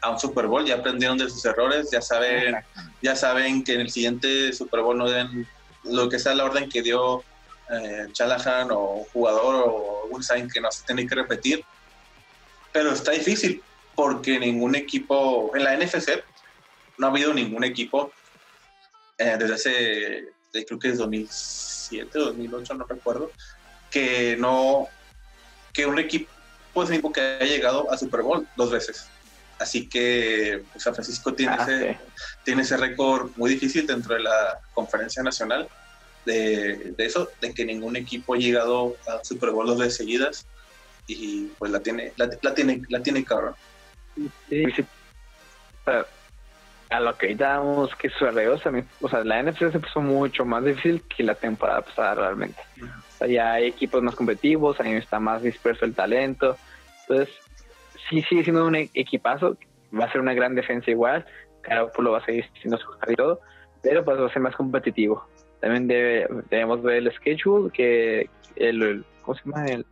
[0.00, 0.64] a un Super Bowl.
[0.64, 2.56] Ya aprendieron de sus errores, ya saben,
[3.02, 5.46] ya saben que en el siguiente Super Bowl no den
[5.84, 7.22] lo que sea la orden que dio
[7.70, 11.64] eh, Chalahan o jugador o un sign que no se tiene que repetir.
[12.72, 13.62] Pero está difícil
[13.98, 16.22] porque ningún equipo, en la NFC,
[16.98, 18.12] no ha habido ningún equipo
[19.18, 23.32] eh, desde hace creo que es 2007, 2008, no recuerdo,
[23.90, 24.86] que no,
[25.72, 26.30] que un equipo
[26.72, 29.08] pues mismo que haya llegado a Super Bowl dos veces.
[29.58, 31.98] Así que pues, San Francisco tiene, ah, ese,
[32.44, 35.68] tiene ese récord muy difícil dentro de la conferencia nacional
[36.24, 40.46] de, de, eso, de que ningún equipo ha llegado a Super Bowl dos veces seguidas
[41.08, 43.56] y pues la tiene, la, tiene, la tiene cabrón.
[44.48, 44.84] Sí, sí
[46.90, 50.64] a lo que damos que su también, o sea, la NFC se puso mucho más
[50.64, 52.60] difícil que la temporada pasada realmente.
[53.20, 56.56] O ya hay equipos más competitivos, ahí está más disperso el talento.
[57.02, 57.34] Entonces,
[58.08, 59.56] sí sigue siendo un equipazo,
[59.98, 61.26] va a ser una gran defensa igual,
[61.60, 63.40] claro, pues lo va a seguir siendo su y todo,
[63.82, 65.26] pero pues va a ser más competitivo.
[65.60, 69.66] También debemos ver el schedule, que el, ¿cómo se llama?
[69.66, 69.84] El,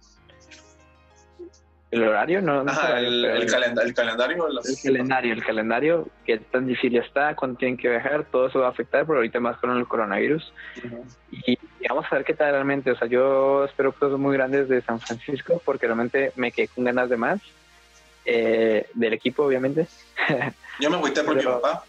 [1.91, 2.63] el horario, ¿no?
[2.63, 3.83] el, calendario.
[3.83, 8.67] El calendario, el calendario, que tan difícil está, cuando tienen que viajar, todo eso va
[8.67, 10.53] a afectar, pero ahorita más con el coronavirus.
[11.31, 12.91] y, vamos a ver qué tal realmente.
[12.91, 16.85] O sea, yo espero cosas muy grandes de San Francisco, porque realmente me quedé con
[16.85, 17.41] ganas de más.
[18.29, 19.87] Eh, del equipo, obviamente.
[20.81, 21.85] yo me agüité por mi papá.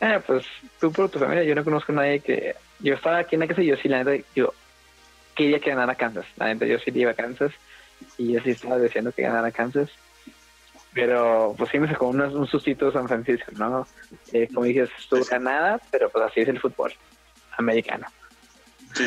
[0.00, 0.44] Eh, pues
[0.80, 2.56] tú por tu familia, yo no conozco a nadie que.
[2.80, 4.52] Yo estaba aquí en la casa y yo sí, la neta, yo
[5.36, 6.26] quería que ganara Kansas.
[6.36, 7.52] La neta, yo sí iba a Kansas
[8.16, 9.90] y yo sí estaba deseando que ganara Kansas.
[10.94, 13.86] Pero pues sí me sacó un, sustito San Francisco, ¿no?
[14.32, 16.92] Eh, como dices, estuvo ganada, pero pues así es el fútbol
[17.56, 18.06] americano.
[18.94, 19.04] Sí,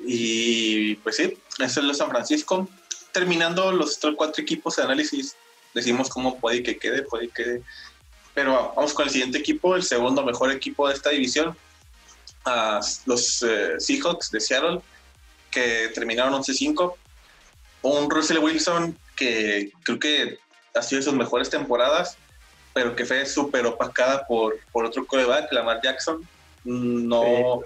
[0.00, 2.68] y pues sí, eso es lo San Francisco.
[3.12, 5.36] Terminando los cuatro equipos de análisis,
[5.74, 7.62] decimos cómo puede que quede, puede que quede.
[8.34, 11.56] Pero vamos con el siguiente equipo, el segundo mejor equipo de esta división,
[13.06, 14.80] los eh, Seahawks de Seattle,
[15.50, 16.94] que terminaron 11-5
[17.82, 20.38] un Russell Wilson que creo que
[20.74, 22.16] ha sido de sus mejores temporadas,
[22.72, 26.26] pero que fue súper opacada por, por otro coreback, Lamar Jackson.
[26.64, 27.62] No,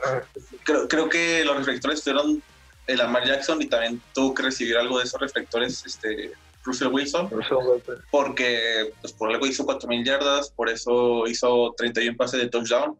[0.64, 2.42] creo, creo, que los reflectores estuvieron
[2.86, 6.32] el Lamar Jackson y también tuvo que recibir algo de esos reflectores este,
[6.64, 7.28] Russell Wilson,
[8.10, 12.96] porque pues, por algo hizo 4.000 yardas, por eso hizo 31 pases de touchdown.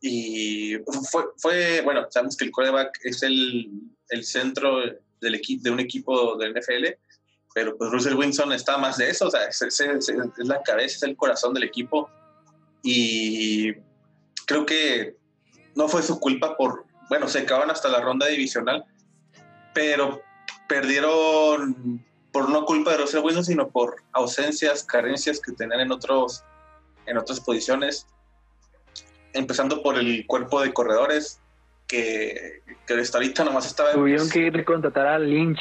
[0.00, 0.76] Y
[1.10, 3.68] fue, fue bueno, sabemos que el coreback es el,
[4.10, 4.80] el centro
[5.20, 6.86] del de un equipo del NFL,
[7.54, 11.16] pero pues Russell Wilson está más de eso, o sea, es, la cabeza, es el
[11.16, 12.08] corazón del equipo.
[12.82, 13.72] Y
[14.46, 15.16] creo que
[15.74, 18.84] no fue su culpa por, bueno, se acaban hasta la ronda divisional,
[19.74, 20.22] pero
[20.68, 26.44] perdieron por no culpa de Russell Wilson, sino por ausencias, carencias que tenían en otros
[27.08, 28.06] en otras posiciones,
[29.32, 31.40] empezando por el cuerpo de corredores,
[31.88, 33.92] que, que hasta ahorita nomás estaba...
[33.92, 35.60] Tuvieron que contratar a Lynch.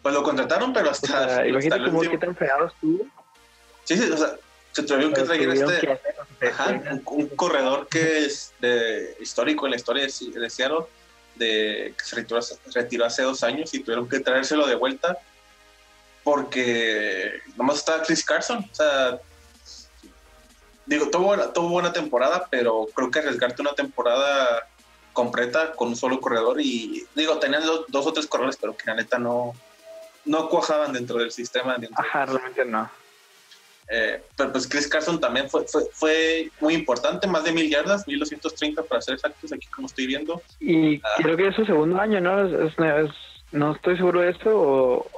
[0.00, 1.46] Pues lo contrataron, pero hasta...
[1.46, 3.06] imagínate cómo qué tan fregados estuvo.
[3.84, 4.36] Sí, sí, o sea,
[4.72, 6.00] se tuvieron que traer este...
[6.46, 10.86] ajá, un, corredor que es de, histórico en la historia de, de Seattle,
[11.34, 12.40] de, que se retiró,
[12.72, 15.18] retiró hace dos años y tuvieron que traérselo de vuelta
[16.22, 18.58] porque nomás estaba Chris Carson.
[18.58, 19.20] O sea,
[20.86, 24.66] digo, tuvo tuvo buena temporada, pero creo que arriesgarte una temporada
[25.14, 28.96] completa con un solo corredor y digo, tenían dos, o tres corredores, pero que la
[28.96, 29.54] neta no,
[30.26, 31.76] no cuajaban dentro del sistema.
[31.96, 32.90] Ajá, realmente no.
[33.88, 38.06] Eh, pero pues Chris Carson también fue, fue, fue, muy importante, más de mil yardas,
[38.06, 40.42] 1230 para ser exactos, aquí como estoy viendo.
[40.58, 41.08] Y ah.
[41.18, 42.48] creo que es su segundo año, ¿no?
[43.52, 45.10] no estoy seguro de esto, o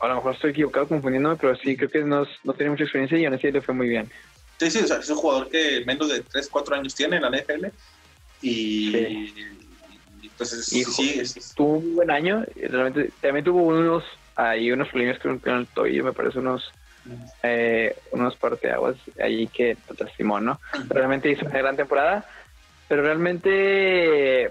[0.00, 3.18] a lo mejor estoy equivocado confundiéndome, pero sí creo que no, no tiene mucha experiencia
[3.18, 4.10] y aún así le fue muy bien.
[4.58, 7.22] Sí, sí, o sea, es un jugador que menos de 3, 4 años tiene en
[7.22, 7.66] la NFL.
[8.42, 10.30] Y, sí.
[10.36, 10.84] pues sí,
[11.56, 12.44] tuvo un buen año.
[12.56, 14.04] Realmente también tuvo unos
[14.38, 16.70] ahí unos problemas con, el tobillo, me parece unos
[17.42, 20.60] eh, unos parteaguas ahí que lastimó, ¿no?
[20.88, 22.24] Realmente hizo una gran temporada,
[22.86, 24.50] pero realmente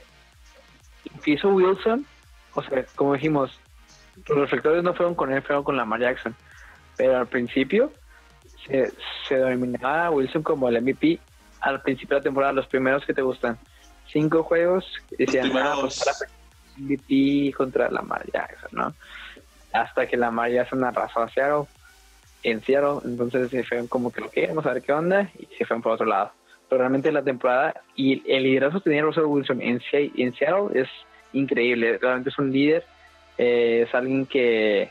[1.26, 2.06] hizo Wilson,
[2.54, 3.58] o sea, como dijimos,
[4.28, 6.36] los reflectores no fueron con él, fueron con Lamar Jackson,
[6.98, 7.94] pero al principio
[8.66, 8.92] se,
[9.28, 11.20] se denominaba a Wilson como el MVP
[11.62, 13.58] al principio de la temporada, los primeros que te gustan.
[14.12, 14.86] Cinco juegos,
[15.18, 16.14] decían, ah, pues para
[16.78, 18.94] MVP contra Lamar Jackson, ¿no?
[19.74, 21.66] Hasta que Lamar Jackson arrasó a Seattle,
[22.44, 25.46] en Seattle, entonces se fueron como que lo que vamos a ver qué onda, y
[25.58, 26.32] se fueron por otro lado.
[26.70, 30.90] Pero realmente la temporada y el liderazgo que tenía Russell Wilson en, en Seattle es
[31.34, 32.86] increíble, realmente es un líder,
[33.38, 34.90] eh, es alguien que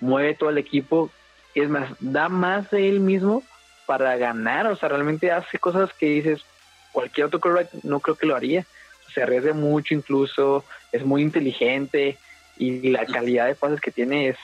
[0.00, 1.10] mueve todo el equipo,
[1.54, 3.42] es más, da más de él mismo
[3.86, 6.44] para ganar, o sea, realmente hace cosas que dices,
[6.92, 8.64] cualquier otro quarterback no creo que lo haría,
[9.12, 12.18] se arriesga mucho incluso, es muy inteligente
[12.56, 14.36] y la calidad de pases que tiene es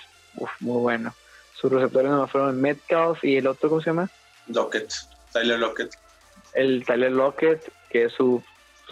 [0.61, 1.15] muy bueno.
[1.55, 4.11] Sus receptores no fueron Metcalf y el otro, ¿cómo se llama?
[4.49, 4.93] Lockett,
[5.33, 5.95] Tyler Lockett.
[6.55, 8.43] El Tyler Lockett, que es su,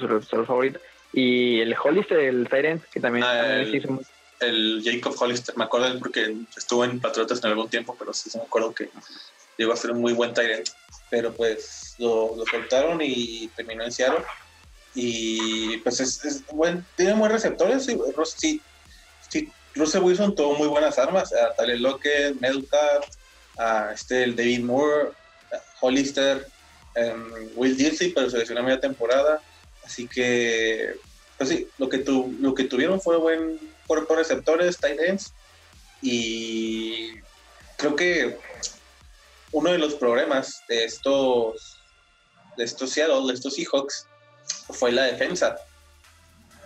[0.00, 0.80] receptor favorito.
[1.12, 4.00] Y el Hollister, el Tyrant, que también, ah, hizo
[4.42, 8.42] el Jacob Hollister, me acuerdo porque estuvo en Patriotas en algún tiempo, pero sí me
[8.42, 8.88] acuerdo que
[9.56, 10.68] llegó a ser un muy buen Tyrant.
[11.12, 14.25] Pero pues lo, lo, soltaron y terminó en Seattle.
[14.94, 17.85] Y pues es, buen, tiene buenos receptores.
[17.85, 17.98] Sí,
[18.38, 18.62] sí,
[19.29, 21.31] sí, Russell Wilson tuvo muy buenas armas.
[21.35, 23.05] A Tyler Lockett, Meducat,
[23.59, 25.11] a este, el David Moore,
[25.83, 26.46] Hollister,
[26.96, 29.42] um, Will Dirsey, pero se lesionó media temporada.
[29.85, 30.94] Así que,
[31.37, 35.35] pues sí, lo que, tu, lo que tuvieron fue buen por receptores, tight ends.
[36.01, 37.11] Y
[37.77, 38.38] creo que
[39.52, 41.78] uno de los problemas de estos,
[42.56, 44.06] de estos Seattle, de estos Seahawks,
[44.70, 45.56] fue la defensa.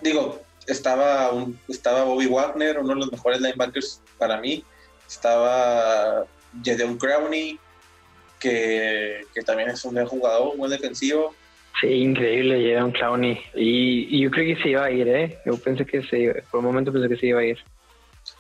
[0.03, 4.65] Digo, estaba, un, estaba Bobby Wagner, uno de los mejores linebackers para mí.
[5.07, 6.27] Estaba
[6.65, 7.59] Jadeon Crowney,
[8.41, 11.35] que, que, también es un buen jugador, un buen defensivo.
[11.81, 13.39] Sí, increíble, un Clowney.
[13.55, 15.39] Y, yo creo que se iba a ir, ¿eh?
[15.45, 17.59] Yo pensé que se iba, por un momento pensé que se iba a ir.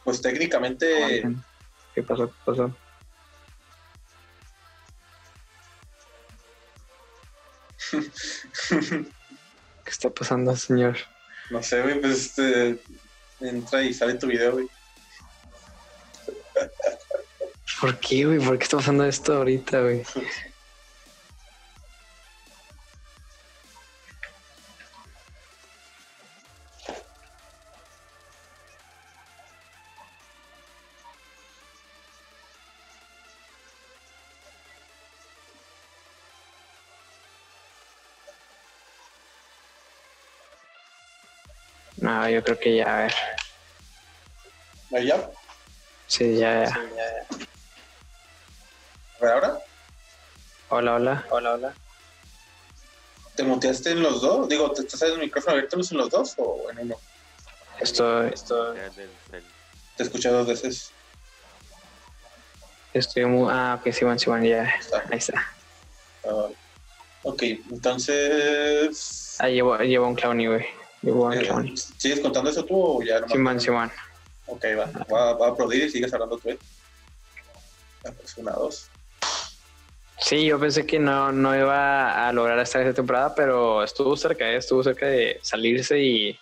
[0.04, 1.22] Pues técnicamente...
[1.94, 2.28] ¿Qué pasó?
[2.28, 2.74] ¿Qué pasó?
[9.84, 10.96] ¿Qué está pasando, señor?
[11.50, 12.78] No sé, güey, pues este,
[13.40, 14.66] entra y sale tu video, güey.
[17.80, 18.38] ¿Por qué, güey?
[18.38, 20.02] ¿Por qué está pasando esto ahorita, güey?
[42.46, 43.12] creo que ya, a ver.
[45.04, 45.30] ya?
[46.06, 46.74] Sí, ya, ya.
[49.20, 49.58] A ver, ahora.
[50.68, 51.26] Hola, hola.
[51.30, 51.74] Hola, hola.
[53.34, 54.48] ¿Te muteaste en los dos?
[54.48, 56.96] Digo, ¿te estás en el micrófono abierto en los dos o en uno?
[57.80, 58.30] Estoy.
[58.32, 58.78] Estoy.
[59.96, 60.92] Te escuché dos veces.
[62.94, 63.48] Estoy muy.
[63.52, 64.72] Ah, ok, sí, van, sí, van, ya.
[65.10, 65.44] Ahí está.
[66.22, 66.54] Uh,
[67.24, 69.36] ok, entonces.
[69.40, 70.85] Ah, llevo, llevo un clowny, güey.
[71.02, 73.28] Eh, ¿Sigues contando eso tú o ya no?
[73.28, 73.92] Simón, Simón.
[74.46, 74.86] Ok, va.
[75.12, 76.50] Va, va a aplaudir y sigues hablando tú.
[76.50, 76.58] ¿eh?
[78.02, 78.88] Pues una, dos.
[80.18, 84.48] Sí, yo pensé que no, no iba a lograr estar esta temporada, pero estuvo cerca,
[84.50, 84.56] ¿eh?
[84.56, 86.38] estuvo cerca de salirse y,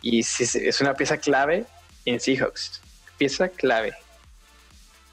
[0.00, 1.64] y es una pieza clave
[2.04, 2.80] en Seahawks.
[3.18, 3.94] Pieza clave.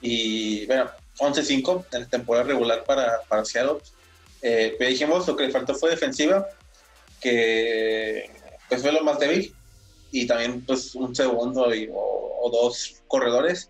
[0.01, 3.79] Y bueno, 11-5 en la temporada regular para, para Seattle.
[4.41, 6.47] Eh, dijimos, lo que le faltó fue defensiva,
[7.21, 8.29] que
[8.69, 9.53] pues fue lo más débil,
[10.11, 13.69] y también pues un segundo o, dos corredores,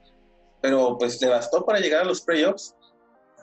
[0.62, 2.76] pero pues le bastó para llegar a los playoffs.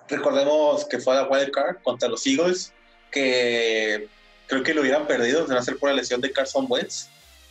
[0.08, 2.72] Recordemos que fue a la wild card contra los Eagles,
[3.10, 4.08] que
[4.46, 7.08] creo que lo hubieran perdido de no ser por la lesión de Carson Wentz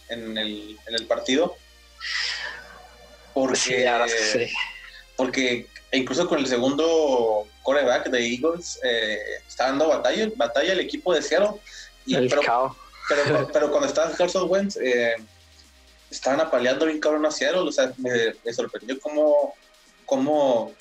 [0.10, 1.56] en el, en el partido.
[3.34, 3.90] Porque,
[5.16, 11.14] porque incluso con el segundo coreback de Eagles eh, está dando batalla, batalla el equipo
[11.14, 11.60] de Seattle.
[12.06, 12.76] Y, pero,
[13.10, 15.16] pero, cuando estaba Carson Wentz, eh,
[16.10, 17.62] estaban apaleando bien cabrón a Seattle.
[17.62, 19.56] O sea, me, sorprendió cómo,
[20.06, 20.74] cómo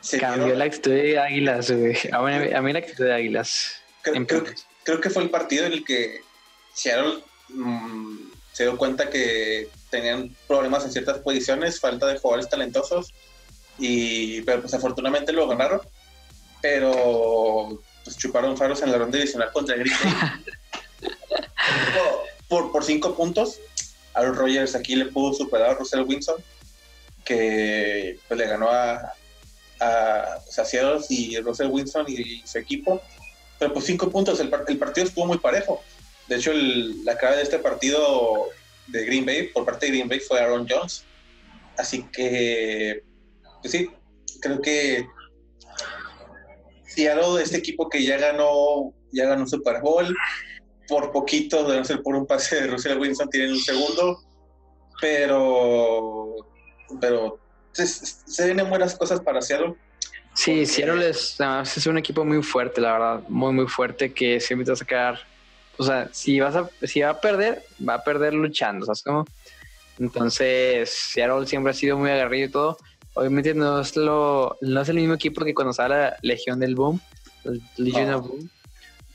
[0.00, 3.80] se cambió la actitud de Águilas, A mí, la actitud de Águilas.
[4.02, 6.22] Creo, que fue el partido en el que
[6.74, 13.14] Seattle mm, se dio cuenta que tenían problemas en ciertas posiciones, falta de jugadores talentosos,
[13.78, 15.80] y, pero pues afortunadamente lo ganaron,
[16.60, 19.94] pero pues chuparon faros en la ronda adicional contra Green
[22.48, 23.60] por, por cinco puntos,
[24.14, 26.36] Aaron Rodgers aquí le pudo superar a Russell Wilson,
[27.24, 29.14] que pues, le ganó a,
[29.80, 33.00] a, pues, y Russell Wilson y, su equipo.
[33.58, 35.82] Pero pues cinco puntos, el, el partido estuvo muy parejo.
[36.28, 36.52] De hecho,
[37.04, 38.48] la cara de este partido
[38.88, 41.04] de Green Bay, por parte de Green Bay, fue Aaron Jones.
[41.78, 43.02] Así que,
[43.60, 43.88] pues sí,
[44.40, 45.06] creo que
[46.86, 50.14] Seattle, este equipo que ya ganó, ya ganó Super Bowl,
[50.92, 54.22] por poquito, de no ser por un pase de Russell Wilson, tienen un segundo,
[55.00, 56.36] pero,
[57.00, 57.38] pero
[57.72, 59.74] se, se vienen buenas cosas para Seattle.
[60.34, 61.38] Sí, Seattle es,
[61.76, 64.76] es un equipo muy fuerte, la verdad, muy, muy fuerte, que siempre te va a
[64.76, 65.32] sacar
[65.78, 69.24] o sea, si vas a, si va a perder, va a perder luchando, ¿sabes cómo?
[69.98, 72.78] Entonces, Seattle siempre ha sido muy agarrido y todo.
[73.14, 76.74] Obviamente no es lo, no es el mismo equipo que cuando estaba la Legión del
[76.74, 77.00] Boom,
[77.76, 78.50] Legion of Boom.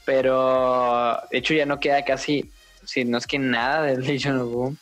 [0.08, 2.50] Pero de hecho ya no queda casi,
[2.84, 4.78] si no es que nada del Legion of Boom.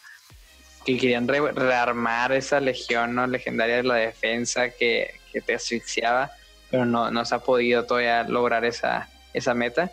[0.85, 3.25] Que querían rearmar esa legión ¿no?
[3.25, 6.31] legendaria de la defensa que, que te asfixiaba,
[6.69, 9.91] pero no, no se ha podido todavía lograr esa, esa meta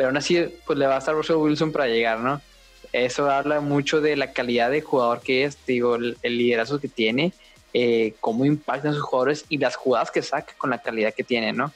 [0.00, 2.40] pero aún así pues le va a estar Russell Wilson para llegar, ¿no?
[2.90, 7.34] Eso habla mucho de la calidad de jugador que es, digo, el, liderazgo que tiene,
[7.74, 11.52] eh, cómo impactan sus jugadores y las jugadas que saca con la calidad que tiene,
[11.52, 11.74] ¿no?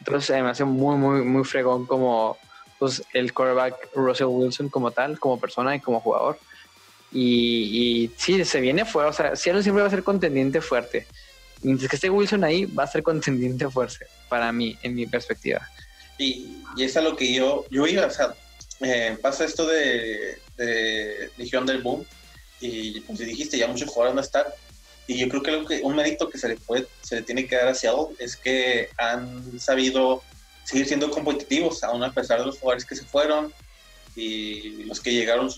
[0.00, 2.36] Entonces me hace muy, muy, muy fregón como
[2.78, 6.38] pues, el quarterback Russell Wilson como tal, como persona y como jugador.
[7.12, 11.06] Y, y sí, se viene fuerte, o sea, Seattle siempre va a ser contendiente fuerte.
[11.62, 15.68] Mientras que esté Wilson ahí, va a ser contendiente fuerte, para mí, en mi perspectiva.
[16.18, 18.34] Y, es a lo que yo, yo iba, o sea,
[18.80, 22.06] eh, pasa esto de, de Legión del Boom
[22.60, 24.44] y pues dijiste, ya muchos jugadores no están.
[25.10, 27.44] Y yo creo que, lo que un mérito que se le, puede, se le tiene
[27.48, 30.22] que dar hacia Seattle es que han sabido
[30.62, 33.52] seguir siendo competitivos, aún a pesar de los jugadores que se fueron
[34.14, 35.50] y los que llegaron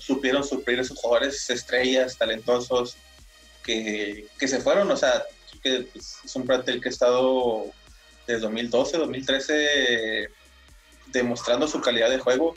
[0.00, 2.96] supieron suplir a esos jugadores estrellas, talentosos,
[3.62, 4.90] que, que se fueron.
[4.90, 5.24] O sea,
[5.62, 7.66] que pues, es un plantel que ha estado
[8.26, 10.30] desde 2012, 2013,
[11.12, 12.56] demostrando su calidad de juego.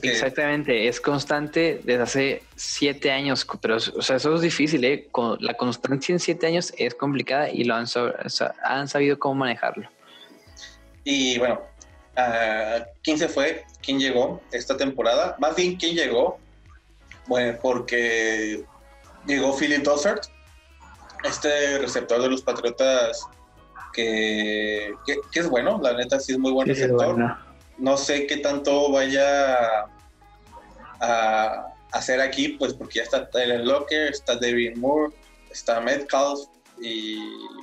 [0.00, 0.08] Que...
[0.08, 5.08] Exactamente, es constante desde hace siete años, pero o sea, eso es difícil, ¿eh?
[5.40, 7.86] la constancia en siete años es complicada y lo han,
[8.64, 9.88] han sabido cómo manejarlo.
[11.04, 11.60] Y bueno,
[13.02, 13.64] ¿quién se fue?
[13.82, 15.36] ¿Quién llegó esta temporada?
[15.38, 16.38] Más bien, ¿quién llegó?
[17.26, 18.64] Bueno, porque
[19.26, 20.24] llegó Philip Dossert,
[21.24, 23.26] este receptor de los Patriotas
[23.94, 24.92] que,
[25.32, 27.16] es bueno, la neta sí es muy buen receptor.
[27.78, 29.86] No sé qué tanto vaya
[31.00, 35.12] a hacer aquí, pues porque ya está Tyler Locker, está David Moore,
[35.50, 36.40] está Metcalf
[36.80, 37.18] y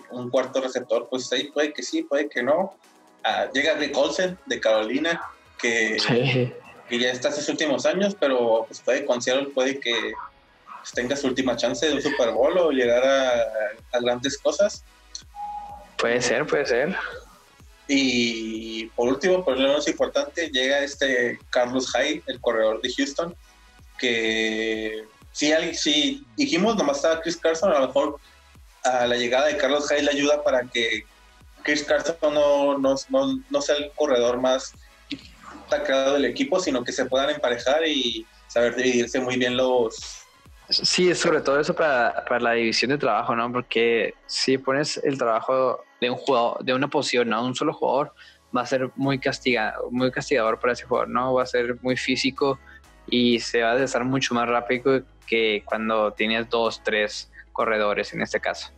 [0.09, 2.75] un cuarto receptor, pues ahí puede que sí, puede que no.
[3.23, 5.21] Ah, llega Rick Olsen de Carolina,
[5.59, 5.97] que,
[6.89, 9.19] ya está sus últimos años, pero pues puede con
[9.53, 10.13] puede que
[10.79, 14.83] pues, tenga su última chance de un Super Bowl o llegar a grandes cosas.
[15.97, 16.97] Puede ser, puede ser.
[17.93, 23.35] Y por último, pero lo menos importante, llega este Carlos Hyde, el corredor de Houston,
[23.99, 28.17] que si, si dijimos nomás estaba Chris Carson, a lo mejor
[28.85, 31.03] a la llegada de Carlos Hyde le ayuda para que
[31.63, 32.95] Chris Carson no, no,
[33.49, 34.71] no, sea el corredor más
[35.65, 40.23] atacado del equipo, sino que se puedan emparejar y saber dividirse muy bien los,
[40.69, 43.51] Sí, sobre todo eso para, para, la división de trabajo, ¿no?
[43.51, 48.13] Porque si pones el trabajo de un jugador, de una posición, a un solo jugador,
[48.55, 51.35] va a ser muy castigado, muy castigador para ese jugador, ¿no?
[51.35, 52.59] Va a ser muy físico
[53.07, 58.21] y se va a deshacer mucho más rápido que cuando tienes dos, tres corredores en
[58.21, 58.71] este caso.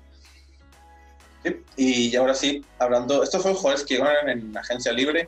[1.75, 5.27] Y ahora sí, hablando, estos fueron jugadores que llegaron en agencia libre,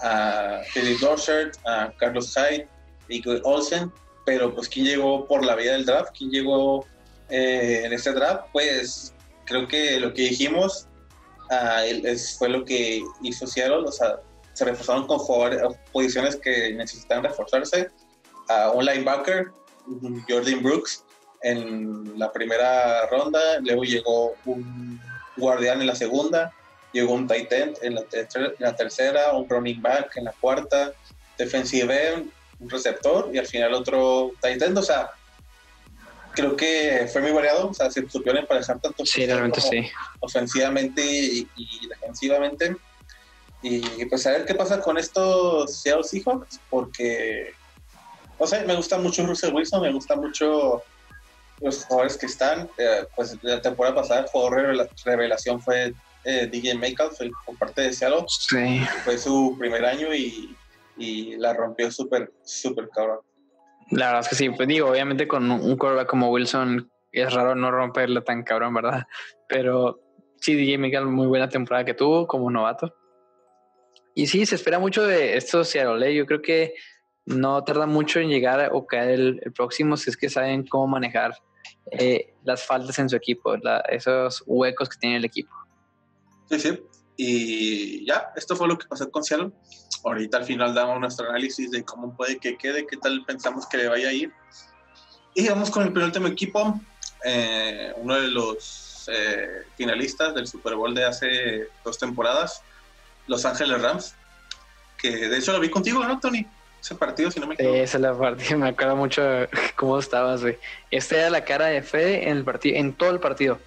[0.00, 2.66] a Philip Dorsett, a Carlos Hyde
[3.08, 3.92] y Olsen,
[4.24, 6.84] pero pues quién llegó por la vía del draft, quién llegó
[7.28, 9.14] eh, en este draft, pues
[9.44, 10.88] creo que lo que dijimos
[11.84, 14.20] es, fue lo que hizo Seattle, o sea,
[14.52, 15.18] se reforzaron con
[15.92, 17.88] posiciones que necesitan reforzarse,
[18.74, 19.50] un linebacker,
[20.28, 21.04] Jordan Brooks,
[21.42, 25.00] en la primera ronda, luego llegó un
[25.36, 26.52] guardián en la segunda,
[26.92, 30.92] llegó un tight end en la, en la tercera, un running back en la cuarta,
[31.38, 32.30] defensive end,
[32.60, 35.10] un receptor y al final otro tight end, o sea,
[36.34, 39.88] creo que fue muy variado, o sea, se supieron emparejar tanto sí, realmente sí.
[40.20, 41.48] ofensivamente y,
[41.88, 42.76] defensivamente.
[43.62, 47.52] Y pues a ver qué pasa con estos Seattle Seahawks, porque,
[48.38, 50.82] o sea, me gusta mucho Russell Wilson, me gusta mucho
[51.60, 52.68] los jugadores que están.
[52.76, 57.92] Eh, pues la temporada pasada el jugador revelación fue eh, DJ Metcalf, por parte de
[57.92, 58.24] Seattle.
[58.28, 58.80] Sí.
[59.04, 60.56] Fue su primer año y,
[60.96, 63.20] y la rompió súper, súper cabrón.
[63.92, 67.54] La verdad es que sí, pues digo, obviamente con un quarterback como Wilson es raro
[67.54, 69.06] no romperla tan cabrón, ¿verdad?
[69.48, 70.00] Pero
[70.40, 72.94] sí, DJ Metcalf, muy buena temporada que tuvo como novato.
[74.14, 76.08] Y sí, se espera mucho de estos Seattle.
[76.08, 76.14] ¿eh?
[76.14, 76.74] Yo creo que
[77.26, 80.86] no tarda mucho en llegar o caer el, el próximo si es que saben cómo
[80.86, 81.34] manejar
[81.90, 83.54] eh, las faltas en su equipo,
[83.90, 85.52] esos huecos que tiene el equipo.
[86.48, 86.80] Sí, sí.
[87.16, 89.50] Y ya, esto fue lo que pasó con Seattle.
[90.04, 93.76] Ahorita al final damos nuestro análisis de cómo puede que quede, qué tal pensamos que
[93.76, 94.32] le vaya a ir.
[95.34, 96.80] Y vamos con el penúltimo equipo,
[97.24, 102.62] eh, uno de los eh, finalistas del Super Bowl de hace dos temporadas,
[103.26, 104.14] Los Ángeles Rams,
[104.98, 106.46] que de hecho lo vi contigo, ¿no, Tony?
[106.82, 107.76] ese partido, si no me equivoco.
[107.76, 109.22] esa es la partida, me acuerdo mucho
[109.76, 110.58] cómo estabas, güey.
[110.90, 113.58] Esta era la cara de Fede en el partido, en todo el partido.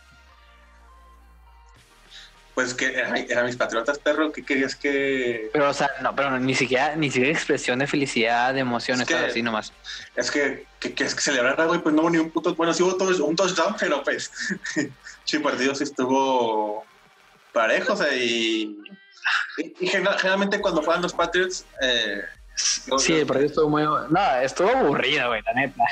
[2.56, 5.49] Pues que eran mis patriotas, perro, ¿qué querías que...?
[5.51, 9.12] Pero, o sea, no, pero ni siquiera, ni siquiera expresión de felicidad, de emoción, es
[9.12, 9.74] así nomás.
[10.16, 12.56] Es que, que, que, es que celebrar algo y pues no hubo ni un puto...
[12.56, 14.32] Bueno, sí hubo todo, un touchdown, pero pues...
[15.26, 16.86] sí, partido sí estuvo
[17.51, 18.80] parejo, o sea, y...
[19.58, 22.22] Y, generalmente cuando juegan los Patriots, eh,
[22.56, 23.84] Sí, el partido estuvo muy.
[23.84, 25.84] No, estuvo aburrido, güey, la neta.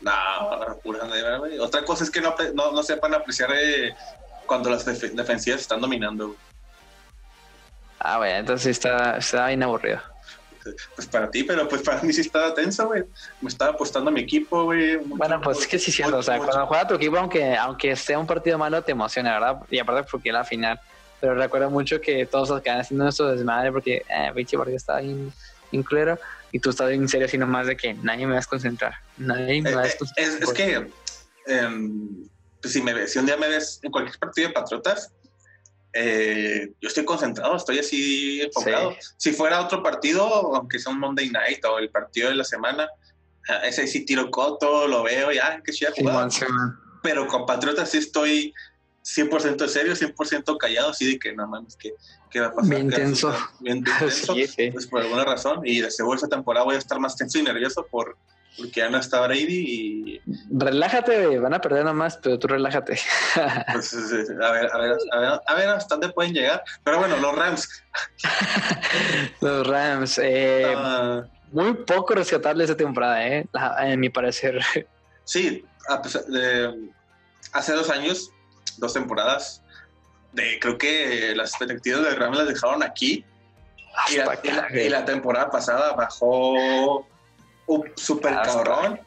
[0.00, 1.06] No, pura
[1.38, 1.58] güey.
[1.58, 3.94] Otra cosa es que no, no, no sepan apreciar eh,
[4.52, 6.38] cuando las defensivas están dominando, güey.
[7.98, 9.98] Ah, güey, entonces está, está bien aburrido.
[10.94, 13.02] Pues para ti, pero pues para mí sí estaba tenso, güey.
[13.40, 14.98] Me estaba apostando a mi equipo, güey.
[14.98, 18.18] Bueno, pues es que sí siento, o sea, cuando juega tu equipo, aunque, aunque sea
[18.18, 19.62] un partido malo, te emociona, ¿verdad?
[19.70, 20.78] Y aparte porque la final.
[21.18, 25.00] Pero recuerdo mucho que todos se quedan haciendo nuestro desmadre porque, eh, pinche partido estaba
[25.00, 25.32] bien
[25.70, 26.18] incluida
[26.50, 29.62] y tú estás en serio así nomás de que nadie me vas a concentrar, nadie
[29.62, 30.86] me va a eh, Es, es, que
[31.46, 32.28] em,
[32.62, 35.12] pues si, me ves, si un día me ves en cualquier partido de Patriotas,
[35.92, 38.94] eh, yo estoy concentrado, estoy así enfocado.
[39.18, 42.88] Si fuera otro partido, aunque sea un Monday Night o el partido de la semana,
[43.64, 46.28] ese sí tiro coto, lo veo, ya, que chida jugada.
[47.02, 48.54] Pero con Patriotas sí estoy
[49.04, 51.92] 100% serio, 100% callado, así de que no mames, que,
[52.30, 52.70] que va a pasar.
[52.70, 53.36] Bien tenso.
[53.58, 54.34] Bien, tenso,
[54.72, 55.62] pues por alguna razón.
[55.64, 58.16] Y de seguro esta temporada voy a estar más tenso y nervioso por,
[58.56, 60.20] porque ya no está Brady y...
[60.50, 62.98] Relájate, van a perder nomás, pero tú relájate.
[63.72, 66.62] Pues, a, ver, a, ver, a, ver, a ver hasta dónde pueden llegar.
[66.84, 67.68] Pero bueno, los Rams.
[69.40, 70.18] los Rams.
[70.22, 71.22] Eh, ah.
[71.50, 73.46] muy poco rescatable esta temporada, eh,
[73.80, 74.60] en mi parecer.
[75.24, 75.64] Sí,
[77.52, 78.32] hace dos años
[78.78, 79.62] dos temporadas.
[80.32, 83.24] De, creo que las expectativas de Rams las dejaron aquí.
[84.10, 87.06] Y la, temporada pasada bajó
[87.74, 89.00] un super cabrón.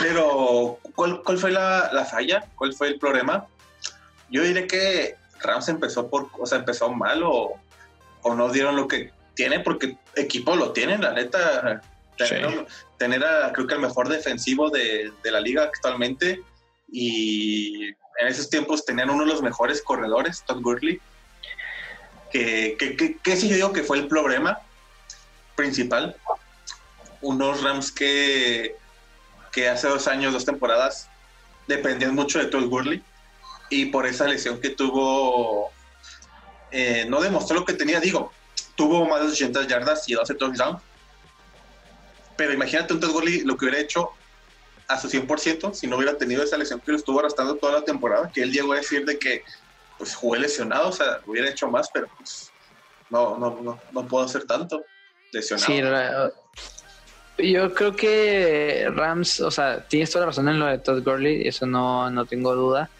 [0.00, 2.46] Pero, ¿cuál, ¿cuál, fue la, la, falla?
[2.56, 3.46] ¿Cuál fue el problema?
[4.30, 7.54] Yo diré que Rams empezó por, o sea, empezó mal o,
[8.22, 11.82] o no dieron lo que tiene, porque equipo lo tienen, la neta.
[12.98, 13.20] Tener,
[13.52, 16.42] creo que el mejor defensivo de, de la liga actualmente
[16.90, 17.88] y
[18.18, 21.00] en esos tiempos tenían uno de los mejores corredores, Todd Gurley,
[22.30, 24.60] que, que, que, sí yo digo que fue el problema
[25.54, 26.16] principal.
[27.20, 28.76] Unos Rams que,
[29.52, 31.08] que hace dos años, dos temporadas,
[31.66, 33.02] dependían mucho de Todd Gurley
[33.70, 35.70] y por esa lesión que tuvo,
[36.70, 38.32] eh, no demostró lo que tenía, digo,
[38.76, 40.82] tuvo más de 80 yardas y 12 touchdowns.
[42.36, 44.10] Pero imagínate un Todd Gurley lo que hubiera hecho
[44.88, 47.84] a su 100% si no hubiera tenido esa lesión que lo estuvo arrastrando toda la
[47.84, 49.42] temporada, que él llegó a decir de que
[49.98, 52.52] pues jugué lesionado, o sea, hubiera hecho más, pero pues
[53.08, 54.84] no, no, no, no puedo hacer tanto
[55.32, 55.66] lesionado.
[55.66, 55.80] Sí,
[57.38, 61.46] yo creo que Rams, o sea, tienes toda la razón en lo de Todd Gurley,
[61.46, 62.90] eso no, no tengo duda,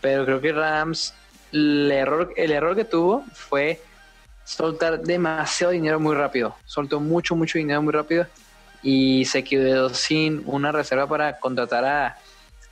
[0.00, 1.14] pero creo que Rams
[1.52, 3.80] el error, el error que tuvo fue
[4.44, 6.56] soltar demasiado dinero muy rápido.
[6.64, 8.26] Soltó mucho, mucho dinero muy rápido
[8.82, 12.18] y se quedó sin una reserva para contratar a,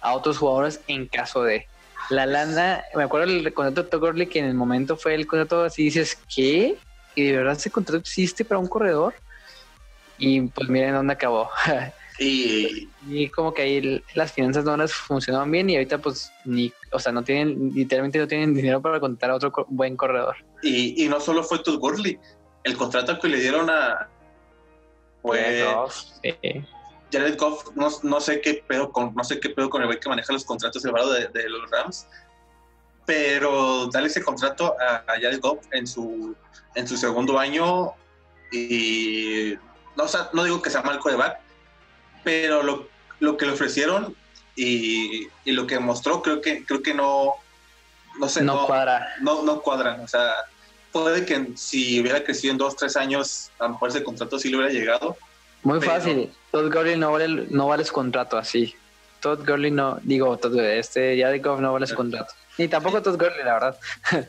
[0.01, 1.67] a otros jugadores en caso de.
[2.11, 5.65] La lana, me acuerdo el contrato de Todd que en el momento fue el contrato
[5.65, 6.77] así, dices, ¿qué?
[7.15, 9.15] ¿Y de verdad ese contrato existe para un corredor?
[10.19, 11.49] Y pues miren dónde acabó.
[12.21, 16.73] Y, y como que ahí las finanzas no las funcionaban bien y ahorita pues ni,
[16.91, 20.35] o sea, no tienen, literalmente no tienen dinero para contratar a otro co- buen corredor.
[20.65, 22.19] y, y no solo fue Todd Gurley,
[22.65, 24.09] el contrato que le dieron a
[25.23, 25.65] fue
[26.21, 26.65] Sí.
[27.13, 30.01] Jared Goff, no, no sé qué pedo con, no sé qué pedo con el güey
[30.01, 32.05] que maneja los contratos elevados de, de los Rams,
[33.07, 36.35] pero darle ese contrato a, a Jared Goff en su,
[36.75, 37.93] en su segundo año
[38.51, 39.55] y
[39.99, 41.39] no, o sea, no digo que sea mal coreback,
[42.25, 42.89] pero lo,
[43.21, 44.15] lo que le ofrecieron
[44.57, 47.35] y, y lo que mostró creo que creo que no
[48.19, 49.07] no sé no, no, cuadra.
[49.21, 50.33] no, no cuadran, o sea,
[50.93, 54.49] puede que si hubiera crecido en dos, tres años, a lo mejor ese contrato sí
[54.49, 55.17] le hubiera llegado,
[55.63, 56.33] Muy pero- fácil.
[56.51, 58.75] Todd Gurley no vale, no vale su contrato así.
[59.21, 62.33] Todd Gurley no, digo, Todd, este Goff no vale su contrato.
[62.57, 63.79] Ni tampoco Todd Gurley, la verdad.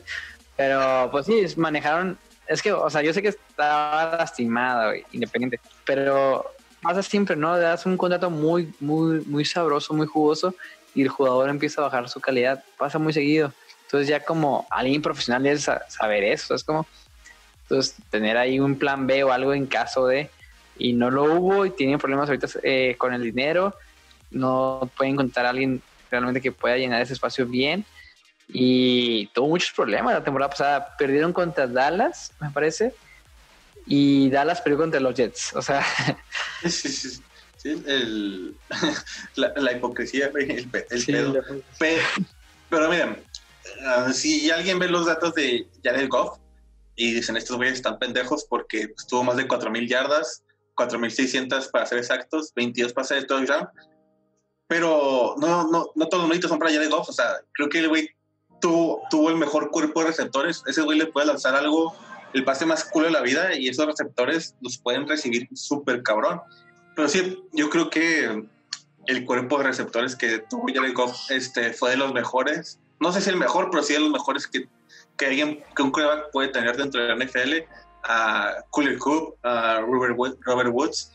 [0.56, 2.18] pero pues sí, manejaron.
[2.50, 6.44] Es que, o sea, yo sé que estaba lastimado, güey, independiente, pero
[6.82, 7.54] pasa siempre, ¿no?
[7.54, 10.56] Le das un contrato muy, muy, muy sabroso, muy jugoso
[10.92, 12.60] y el jugador empieza a bajar su calidad.
[12.76, 13.52] Pasa muy seguido.
[13.84, 16.56] Entonces, ya como alguien profesional debe sa- saber eso.
[16.56, 16.88] Es como,
[17.62, 20.28] entonces, tener ahí un plan B o algo en caso de
[20.76, 23.76] y no lo hubo y tienen problemas ahorita eh, con el dinero,
[24.32, 25.80] no pueden encontrar a alguien
[26.10, 27.84] realmente que pueda llenar ese espacio bien
[28.52, 32.94] y tuvo muchos problemas la temporada pasada, perdieron contra Dallas, me parece,
[33.86, 35.84] y Dallas perdió contra los Jets, o sea,
[36.62, 37.22] Sí, sí, sí.
[37.56, 38.56] Sí, el,
[39.36, 41.34] la, la hipocresía, el, el sí, pedo.
[41.78, 42.00] Pe-
[42.70, 43.22] Pero, miren,
[43.86, 46.38] ah, si alguien ve los datos de Jared Goff
[46.96, 50.42] y dicen estos güeyes están pendejos porque pues, tuvo más de 4.000 yardas,
[50.74, 53.68] 4.600 para ser exactos, 22 pases de touchdown,
[54.66, 57.80] pero no, no, no todos los méritos son para Jared Goff, o sea, creo que
[57.80, 58.08] el güey
[58.60, 61.94] tuvo, tuvo el mejor cuerpo de receptores, ese güey le puede lanzar algo,
[62.32, 66.40] el pase más cool de la vida y esos receptores los pueden recibir súper cabrón.
[66.94, 68.44] Pero sí, yo creo que
[69.06, 72.78] el cuerpo de receptores que tuvo Jared Goff este, fue de los mejores.
[73.00, 74.68] No sé si el mejor, pero sí de los mejores que,
[75.16, 77.64] que alguien, que un quarterback puede tener dentro de la NFL.
[78.04, 81.12] A Cooler Coop, a Robert, Robert Woods,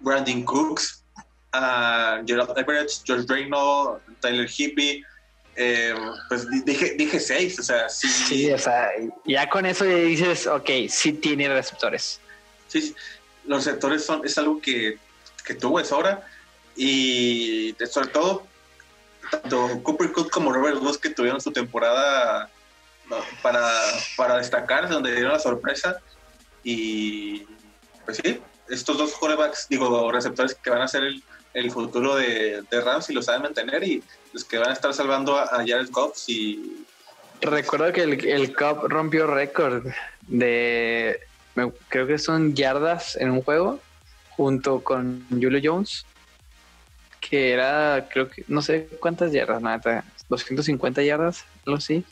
[0.00, 1.04] Brandon Cooks,
[1.52, 5.02] a Gerald Everett, George Reynolds, Tyler Hippie.
[5.60, 5.92] Eh,
[6.28, 8.90] pues di- dije, dije seis, o sea, sí, sí, o sea,
[9.24, 12.20] ya con eso ya dices, ok, sí tiene receptores.
[12.68, 12.94] Sí,
[13.44, 14.98] los sectores son, es algo que,
[15.44, 16.24] que tuvo es ahora
[16.76, 18.46] y sobre todo
[19.32, 22.48] tanto Cooper Cook como Robert Woods que tuvieron su temporada
[23.42, 23.68] para,
[24.16, 25.98] para destacar, donde dieron la sorpresa
[26.62, 27.40] y
[28.04, 31.20] pues sí, estos dos quarterbacks, digo, receptores que van a ser el,
[31.54, 34.92] el futuro de, de Rams y lo saben mantener y los que van a estar
[34.94, 36.84] salvando a, a Jared Goff y
[37.40, 39.86] Recuerdo que el, el Cup rompió récord
[40.22, 41.20] de,
[41.54, 43.80] me- creo que son yardas en un juego,
[44.30, 46.04] junto con Julio Jones,
[47.20, 52.04] que era, creo que, no sé cuántas yardas, nada, 250 yardas, algo así,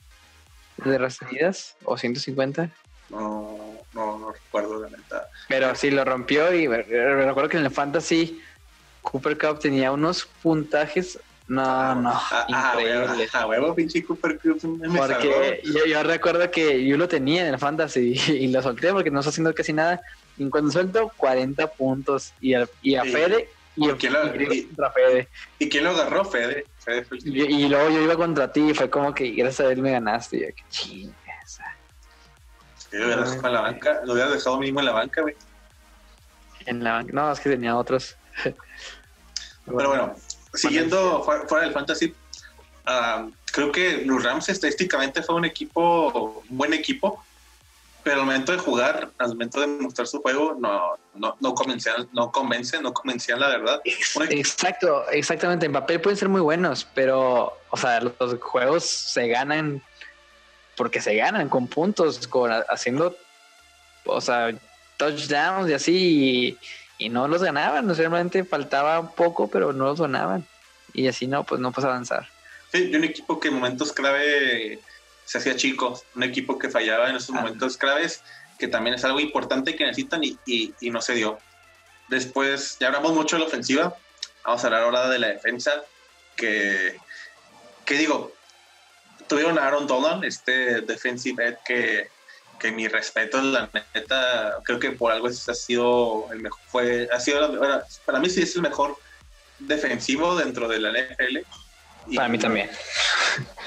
[0.79, 2.71] de recibidas, o 150.
[3.09, 5.29] no, no, no recuerdo la neta.
[5.49, 8.41] Pero sí lo rompió y recuerdo que en el Fantasy
[9.11, 13.35] Cooper Cup tenía unos puntajes, no, no, Ah, ah, huevo, increíbles.
[13.37, 15.07] ah, huevo, pinche Cooper me salvó.
[15.07, 19.11] Porque yo, yo recuerdo que yo lo tenía en el fantasy y lo solté porque
[19.13, 20.01] no está haciendo casi nada.
[20.37, 22.33] Y cuando suelto, 40 puntos.
[22.41, 23.13] Y, al- y a Sí.
[23.13, 25.29] Fede, y, ¿Por qué lo- y- contra Fede.
[25.61, 26.25] ¿Y quién lo agarró?
[26.25, 26.65] Fede.
[26.81, 29.73] Fede el Y, y luego yo iba contra ti y fue como que gracias a
[29.73, 30.37] él me ganaste.
[30.37, 31.61] Y yo, qué chingas.
[32.91, 34.01] Lo hubieras dejado en la banca.
[34.05, 35.37] Lo hubieras dejado mínimo en la banca, güey.
[36.67, 37.13] En la banca.
[37.13, 38.17] No, es que tenía otros.
[39.67, 40.15] Pero bueno,
[40.55, 42.15] siguiendo fuera, del fantasy,
[42.87, 47.23] ah, creo que los Rams estadísticamente fue un equipo, un buen equipo,
[48.05, 52.09] pero al momento de jugar, al momento de mostrar su juego, no, no, no convencían,
[52.13, 53.81] no convencen, no convencían la verdad.
[54.31, 55.67] Exacto, exactamente.
[55.67, 59.83] En papel pueden ser muy buenos, pero, o sea, los, los juegos se ganan
[60.77, 63.17] porque se ganan con puntos, con haciendo,
[64.05, 64.55] o sea,
[64.99, 66.59] touchdowns y así, y,
[66.99, 67.95] y no los ganaban.
[67.95, 70.47] Realmente faltaba un poco, pero no los ganaban.
[70.93, 72.29] Y así no, pues no puedes avanzar.
[72.73, 74.81] Sí, y un equipo que en momentos clave
[75.25, 77.41] se hacía chico, un equipo que fallaba en esos Ah.
[77.41, 78.23] momentos claves,
[78.59, 81.39] que también es algo importante que necesitan y, y- y no se dio.
[82.09, 83.97] Después, ya hablamos mucho de la ofensiva,
[84.45, 85.73] vamos a hablar ahora de la defensa,
[86.37, 86.97] que,
[87.85, 88.33] que digo,
[89.29, 92.09] tuvieron a Aaron Dolan, este defensive end que,
[92.59, 97.21] que mi respeto, la neta, creo que por algo ha sido el mejor, fue, ha
[97.21, 97.61] sido
[98.05, 98.97] para mí sí es el mejor
[99.59, 101.39] defensivo dentro de la NFL.
[102.15, 102.71] para mí también.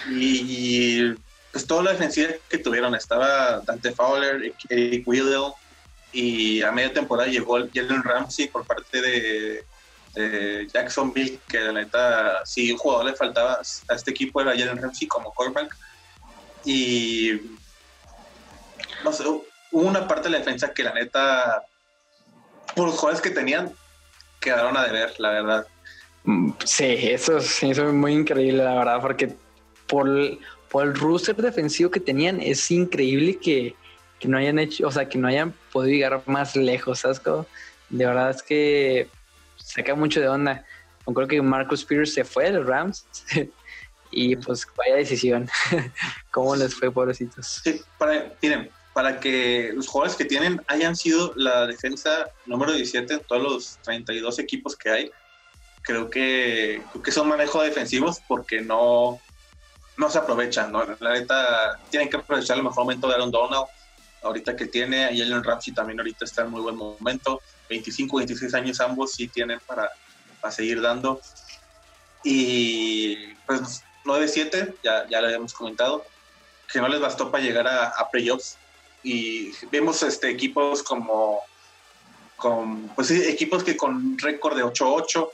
[0.09, 1.13] Y,
[1.51, 5.55] pues toda la defensiva que tuvieron, estaba Dante Fowler, Eric Willow,
[6.11, 9.65] y a media temporada llegó Jalen Ramsey por parte de,
[10.73, 15.07] Jacksonville, que la neta, si un jugador le faltaba a este equipo era Jalen Ramsey
[15.07, 15.75] como quarterback.
[16.65, 17.39] Y
[19.03, 21.63] no sé, hubo una parte de la defensa que la neta,
[22.75, 23.71] por los jugadores que tenían,
[24.39, 25.67] quedaron a deber, la verdad.
[26.23, 29.35] Mm, sí, eso, eso es muy increíble, la verdad, porque
[29.87, 30.07] por,
[30.69, 33.75] por el roster defensivo que tenían, es increíble que,
[34.19, 37.21] que no hayan hecho, o sea, que no hayan podido llegar más lejos, ¿sabes?
[37.89, 39.09] De verdad es que
[39.57, 40.65] saca mucho de onda.
[41.07, 43.05] Yo creo que Marcus Peters se fue de Rams
[44.11, 45.49] y pues vaya decisión.
[46.31, 47.61] ¿Cómo les fue, pobrecitos?
[47.63, 48.69] Sí, para, miren,
[48.99, 53.77] para que los jugadores que tienen hayan sido la defensa número 17 en todos los
[53.83, 55.11] 32 equipos que hay,
[55.83, 59.17] creo que, que son manejos defensivos porque no,
[59.95, 60.83] no se aprovechan, ¿no?
[60.99, 63.67] La neta, tienen que aprovechar el mejor momento de Aaron Donald,
[64.21, 68.53] ahorita que tiene, y Jalen Ramsey también ahorita está en muy buen momento, 25, 26
[68.53, 69.89] años ambos sí tienen para,
[70.41, 71.21] para seguir dando.
[72.25, 76.05] Y pues 9-7, ya, ya lo habíamos comentado,
[76.69, 78.57] que no les bastó para llegar a, a playoffs.
[79.03, 81.41] Y vemos este, equipos como,
[82.35, 85.29] con, pues equipos que con récord de 8-8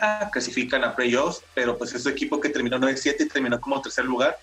[0.00, 3.82] ah, clasifican a playoffs, pero pues es un equipo que terminó 9-7 y terminó como
[3.82, 4.38] tercer lugar.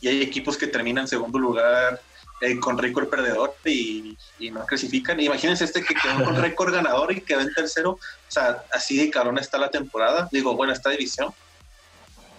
[0.00, 2.00] Y hay equipos que terminan segundo lugar
[2.40, 4.16] eh, con récord perdedor y,
[4.52, 5.18] no clasifican.
[5.18, 7.92] Imagínense este que quedó con récord ganador y quedó en tercero.
[7.92, 10.28] O sea, así de carón está la temporada.
[10.30, 11.32] Digo, bueno, esta división.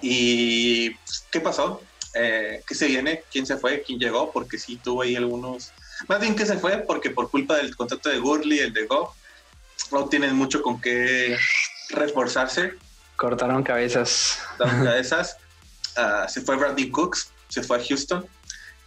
[0.02, 0.96] ¿Y
[1.32, 1.82] qué pasó?
[2.14, 3.24] Eh, ¿Qué se viene?
[3.32, 3.82] ¿Quién se fue?
[3.82, 4.32] ¿Quién llegó?
[4.32, 5.72] Porque sí tuvo ahí algunos...
[6.08, 9.14] Más bien que se fue porque por culpa del contrato de Gurley, el de Go,
[9.92, 11.38] no tienen mucho con qué
[11.90, 12.74] reforzarse.
[13.16, 14.40] Cortaron cabezas.
[14.58, 15.38] Cortaron cabezas.
[15.98, 18.26] Ah, se fue Brandon Cooks, se fue a Houston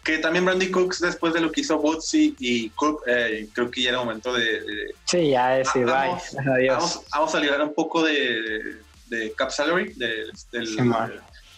[0.02, 3.82] que también Brandy Cooks después de lo que hizo Woodsy y Cook, eh, creo que
[3.82, 4.94] ya era momento de...
[5.04, 7.02] sí, ya es, ah, vamos, Adiós.
[7.12, 10.32] Vamos, a liberar un poco de, de cap salary, del,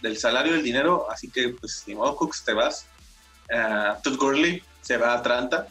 [0.05, 2.87] del, salario, del dinero, así que pues ni modo Cooks te vas.
[3.51, 5.67] Uh, Todd Gurley se va a Atlanta.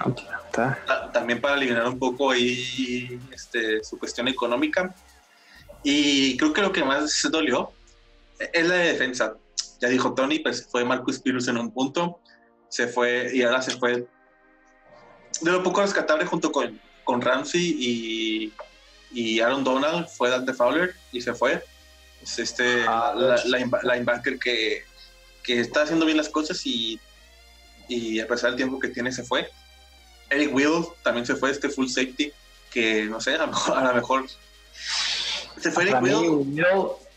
[0.00, 1.10] Atlanta.
[1.12, 4.94] También para aliviar un poco ahí este, su cuestión económica.
[5.82, 7.72] Y creo que lo que más se dolió
[8.38, 9.34] es la defensa
[9.82, 12.20] ya dijo Tony, pues fue Marcus Pirus en un punto,
[12.68, 14.06] se fue y ahora se fue
[15.40, 18.52] de lo poco rescatable junto con, con Ramsey y,
[19.10, 21.64] y Aaron Donald, fue Dante Fowler y se fue.
[22.22, 23.36] Es este ah, la,
[23.82, 24.84] linebacker que,
[25.42, 27.00] que está haciendo bien las cosas y,
[27.88, 29.48] y a pesar del tiempo que tiene se fue.
[30.30, 32.32] Eric Will también se fue, este full safety,
[32.70, 34.26] que no sé, a lo mejor,
[35.58, 36.56] se fue Eric Will.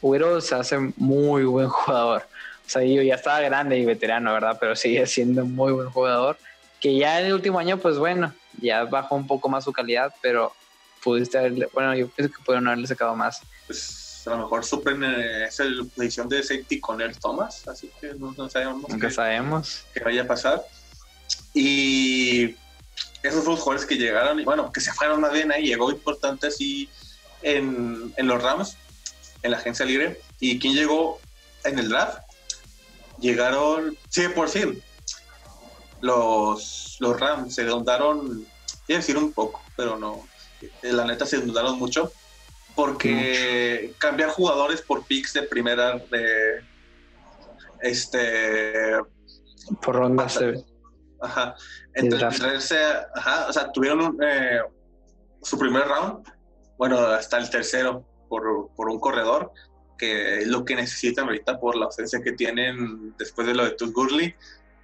[0.02, 2.24] Will se hace muy buen jugador.
[2.66, 4.58] O sea, yo ya estaba grande y veterano, ¿verdad?
[4.60, 6.38] Pero sigue siendo muy buen jugador.
[6.80, 10.14] Que ya en el último año, pues bueno, ya bajó un poco más su calidad,
[10.22, 10.54] pero
[11.04, 13.42] pudiste haberle, bueno, yo pienso que pudieron haberle sacado más.
[13.68, 15.64] Pues a lo mejor suplen eh, esa
[15.96, 18.90] posición de safety con el Thomas, así que no, sabemos.
[18.90, 19.84] Nunca sabemos.
[19.94, 20.64] Que vaya a pasar.
[21.54, 22.56] Y
[23.24, 26.48] esos los jugadores que llegaron, y bueno, que se fueron más bien ahí, llegó importante
[26.48, 26.90] así
[27.42, 28.78] en, en los Rams,
[29.44, 30.20] en la agencia libre.
[30.40, 31.20] ¿Y quién llegó
[31.64, 32.26] en el draft?
[33.20, 34.82] llegaron 100%.
[36.02, 38.46] Los, los Rams se inundaron,
[38.86, 40.28] quiero decir un poco, pero no,
[40.84, 42.12] la neta se inundaron mucho,
[42.76, 46.64] porque cambiar jugadores por picks de primera, de
[47.82, 48.98] este...
[49.82, 50.28] Por ronda
[51.22, 51.56] Ajá.
[51.94, 52.74] Entonces,
[53.16, 54.60] ajá, o sea, tuvieron eh,
[55.42, 56.28] su primer round,
[56.78, 59.52] bueno, hasta el tercero por, por un corredor,
[59.98, 63.72] que es lo que necesitan ahorita por la ausencia que tienen después de lo de
[63.72, 64.36] Tuz Gurley,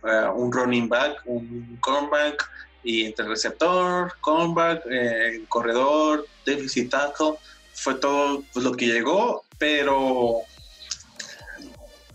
[0.03, 2.49] eh, un running back, un cornerback
[2.83, 7.35] y entre receptor, cornerback, eh, corredor, déficit tackle,
[7.81, 10.41] fue todo pues, lo que llegó, pero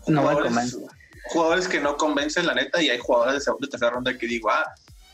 [0.07, 0.77] no jugadores,
[1.25, 4.27] jugadores que no convencen la neta y hay jugadores de segunda y tercera ronda que
[4.27, 4.63] digo, ah,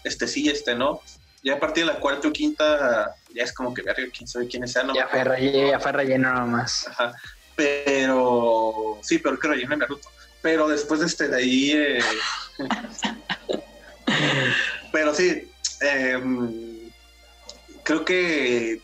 [0.04, 1.02] este sí, este no.
[1.42, 4.48] Ya a partir de la cuarta o quinta, ya es como que verga, quién sabe
[4.48, 4.88] quiénes sean.
[4.88, 6.88] No ya, fue relleno, ya fue relleno nomás.
[6.88, 7.14] Ajá.
[7.56, 10.08] Pero sí, pero que relleno en Naruto.
[10.44, 11.72] Pero después de este de ahí.
[11.72, 12.00] Eh,
[14.92, 15.52] pero sí,
[15.82, 16.92] em,
[17.84, 18.82] creo que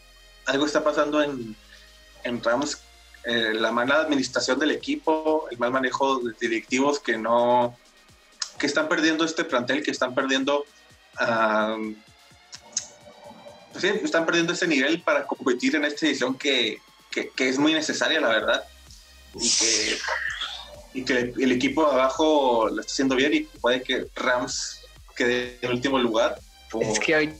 [0.49, 1.55] algo está pasando en,
[2.23, 2.79] en Rams
[3.23, 7.77] eh, la mala administración del equipo, el mal manejo de directivos que no,
[8.57, 10.65] que están perdiendo este plantel, que están perdiendo,
[13.71, 16.79] pues sí, están perdiendo ese nivel para competir en esta edición que,
[17.11, 18.63] que, que es muy necesaria, la verdad,
[19.35, 19.97] y que,
[20.93, 24.79] y que el equipo de abajo lo está haciendo bien y puede que Rams
[25.15, 26.39] quede en último lugar.
[26.81, 27.33] Es que hoy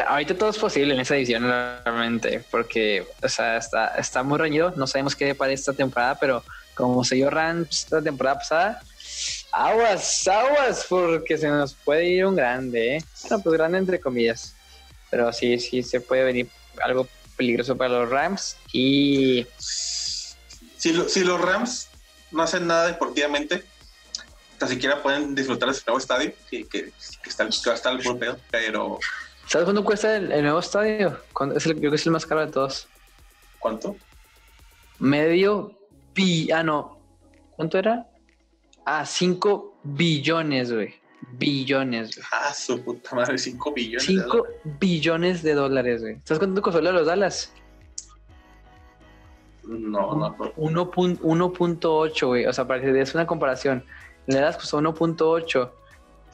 [0.00, 4.72] ahorita todo es posible en esa edición realmente, porque o sea, está, está muy reñido,
[4.76, 8.82] no sabemos qué para esta temporada, pero como se dio Rams la temporada pasada,
[9.52, 13.04] aguas, aguas, porque se nos puede ir un grande, ¿eh?
[13.22, 14.54] Bueno, pues grande entre comillas,
[15.10, 16.48] pero sí, sí se puede venir
[16.82, 19.46] algo peligroso para los Rams y...
[19.58, 21.88] Si, si los Rams
[22.32, 23.64] no hacen nada deportivamente,
[24.62, 26.92] ni siquiera pueden disfrutar de su nuevo estadio, que, que,
[27.24, 28.98] está, que va a el pero
[29.52, 31.18] ¿Sabes cuánto cuesta el, nuevo estadio?
[31.54, 32.88] Es el, creo que es el más caro de todos.
[33.58, 33.94] ¿Cuánto?
[34.98, 35.74] Medio
[36.14, 36.50] bi...
[36.50, 36.98] Ah, no.
[37.54, 38.08] ¿Cuánto era?
[38.86, 40.94] Ah, 5 billones, güey.
[41.32, 42.26] Billones, güey.
[42.32, 44.06] Ah, su puta madre, 5 billones.
[44.06, 44.46] 5
[44.80, 46.16] billones de dólares, güey.
[46.24, 47.52] ¿Sabes cuánto costó los Dallas?
[49.64, 50.34] No, no.
[50.56, 52.46] 1.8, güey.
[52.46, 53.84] O sea, para que es una comparación.
[54.28, 55.70] Le das costó 1.8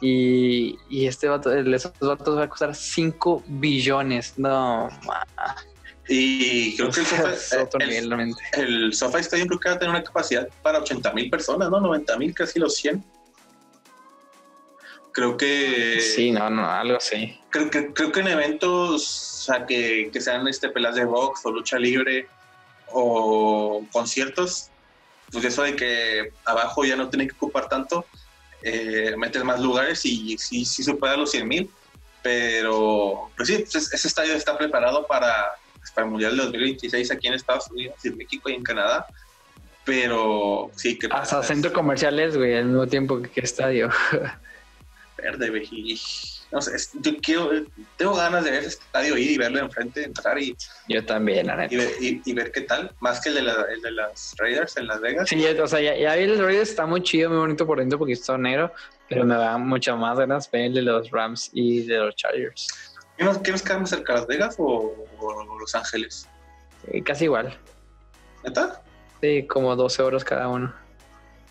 [0.01, 4.38] y, y este vato, esos vatos va a costar 5 billones.
[4.38, 4.88] No,
[6.09, 10.05] Y creo que el Sofa, el, el Sofa Stadium creo que va a tener una
[10.05, 11.80] capacidad para 80 mil personas, ¿no?
[11.80, 13.05] 90 mil, casi los 100.
[15.12, 16.01] Creo que.
[16.01, 17.36] Sí, no, no, algo así.
[17.51, 21.44] Creo que, creo que en eventos, o sea, que, que sean este, pelas de box
[21.44, 22.28] o lucha libre
[22.92, 24.70] o conciertos,
[25.32, 28.07] pues eso de que abajo ya no tiene que ocupar tanto,
[28.62, 31.70] eh, meter más lugares y sí, sí supera los 100 mil,
[32.22, 37.11] pero pues sí, pues, ese estadio está preparado para, pues, para el Mundial de 2026
[37.11, 39.06] aquí en Estados Unidos, en México y en Canadá,
[39.84, 41.09] pero sí que...
[41.11, 43.90] Hasta centros comerciales, güey, al mismo tiempo que, estadio.
[45.16, 45.98] Verde, güey.
[46.51, 47.51] No sé, yo quiero,
[47.99, 50.57] tengo ganas de ver ese estadio ir y verlo enfrente, entrar y.
[50.88, 51.74] Yo también, la neta.
[52.01, 55.01] Y, ver qué tal, más que el de, la, el de las Raiders en Las
[55.01, 55.28] Vegas.
[55.28, 58.14] Sí, o sea, ya, ya el Raiders está muy chido, muy bonito por dentro porque
[58.14, 58.72] está negro,
[59.09, 62.66] pero me da mucho más ganas ver el de los Rams y de los Chargers.
[63.18, 64.94] ¿Qué nos, qué queda más cerca, Las Vegas o,
[65.61, 66.26] Los Ángeles?
[67.05, 67.59] casi igual.
[68.44, 68.82] ¿Neta?
[69.20, 70.72] Sí, como 12 horas cada uno.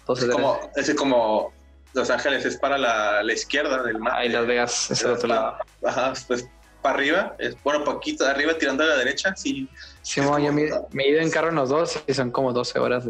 [0.08, 1.54] 12 es, como, es como
[1.94, 4.16] los Ángeles es para la, la izquierda del mar.
[4.16, 5.58] Ahí Las Vegas es el otro lado.
[5.84, 6.48] Ajá, pues
[6.82, 9.68] para arriba, es, bueno, poquito de arriba tirando a la derecha, sí.
[10.02, 10.70] Sí, yo me,
[11.04, 13.06] he ido en carro en los dos y son como 12 horas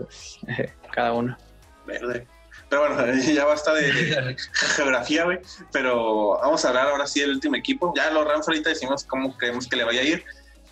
[0.91, 1.37] cada uno.
[1.85, 2.27] Verde.
[2.69, 4.35] Pero bueno, ya basta de
[4.75, 5.39] geografía, güey.
[5.71, 7.93] Pero vamos a hablar ahora sí del último equipo.
[7.95, 10.23] Ya los Rams ahorita decimos cómo creemos que le vaya a ir.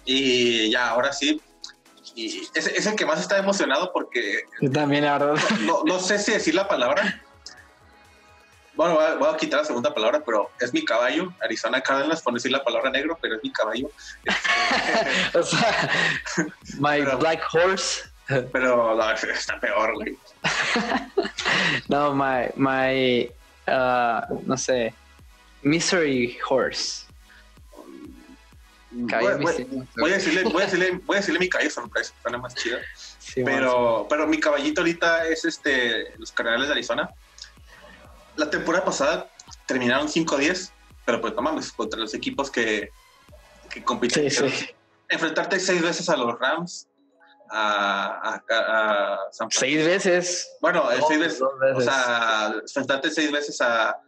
[0.04, 1.42] Y ya, ahora sí.
[2.16, 4.44] Y es, es el que más está emocionado porque.
[4.62, 5.44] Yo también, la verdad.
[5.62, 7.22] No, no sé si decir la palabra,
[8.76, 12.52] bueno, voy a, quitar la segunda palabra, pero es mi caballo, Arizona Cardinals, por decir
[12.52, 13.90] la palabra negro, pero es mi caballo.
[15.34, 15.90] o sea,
[16.80, 18.04] my black horse.
[18.28, 20.18] Pero no, está peor, güey.
[21.88, 23.32] no, my, my,
[23.68, 24.94] uh, no sé,
[25.62, 27.06] misery horse.
[28.92, 29.10] Voy,
[29.98, 32.78] voy, a decirle, voy, a decirle, voy a decirle mi caballo sorpresa, suena más chido.
[33.44, 37.10] pero, pero mi caballito ahorita es este los Cardenales de Arizona
[38.38, 39.30] la temporada pasada
[39.66, 40.72] terminaron 5-10,
[41.06, 42.90] pero pues no mames, contra los equipos que,
[43.70, 44.28] que compiten.
[45.08, 46.88] Enfrentarte seis veces a los Rams,
[47.52, 48.42] a,
[49.32, 49.60] San Francisco.
[49.60, 50.58] Seis veces.
[50.62, 54.00] Bueno, seis veces, O sea, enfrentarte seis veces a,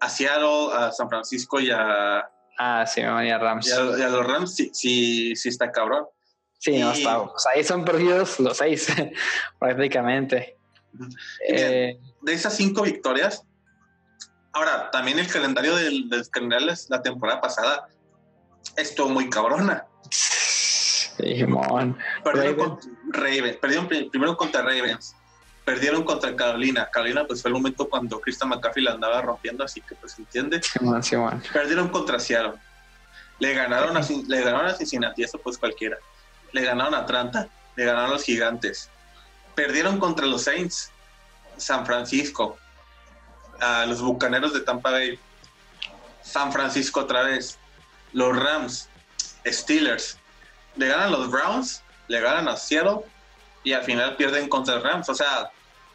[0.00, 2.28] a Seattle, a San Francisco y a.
[2.58, 3.68] Ah, sí, y a Rams.
[3.68, 6.06] Y a, los Rams sí, sí, sí está cabrón.
[6.58, 7.20] Sí, no está.
[7.20, 8.88] O sea, ahí son perdidos los seis,
[9.58, 10.56] prácticamente.
[11.46, 13.45] Eh, de esas cinco victorias,
[14.56, 17.88] ahora también el calendario del, de los la temporada pasada
[18.76, 19.86] estuvo muy cabrona.
[21.18, 21.96] Simón.
[22.24, 22.78] Perdieron,
[23.60, 25.14] perdieron primero contra Ravens,
[25.64, 26.88] perdieron contra Carolina.
[26.90, 30.60] Carolina pues fue el momento cuando Christian McCaffrey la andaba rompiendo, así que pues entiende.
[31.52, 32.54] Perdieron contra Seattle.
[33.38, 35.98] Le ganaron, a, le ganaron a Cincinnati, eso pues cualquiera.
[36.52, 38.88] Le ganaron a Atlanta, le ganaron a los Gigantes.
[39.54, 40.90] Perdieron contra los Saints,
[41.58, 42.58] San Francisco,
[43.60, 45.18] a los Bucaneros de Tampa Bay,
[46.22, 47.58] San Francisco otra vez,
[48.12, 48.88] los Rams,
[49.46, 50.18] Steelers,
[50.76, 53.00] le ganan los Browns, le ganan a Seattle
[53.64, 55.08] y al final pierden contra Rams.
[55.08, 55.50] O sea,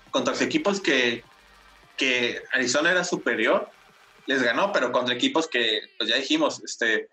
[0.09, 1.24] contra los equipos que,
[1.97, 3.70] que Arizona era superior,
[4.26, 7.09] les ganó, pero contra equipos que, pues ya dijimos, este,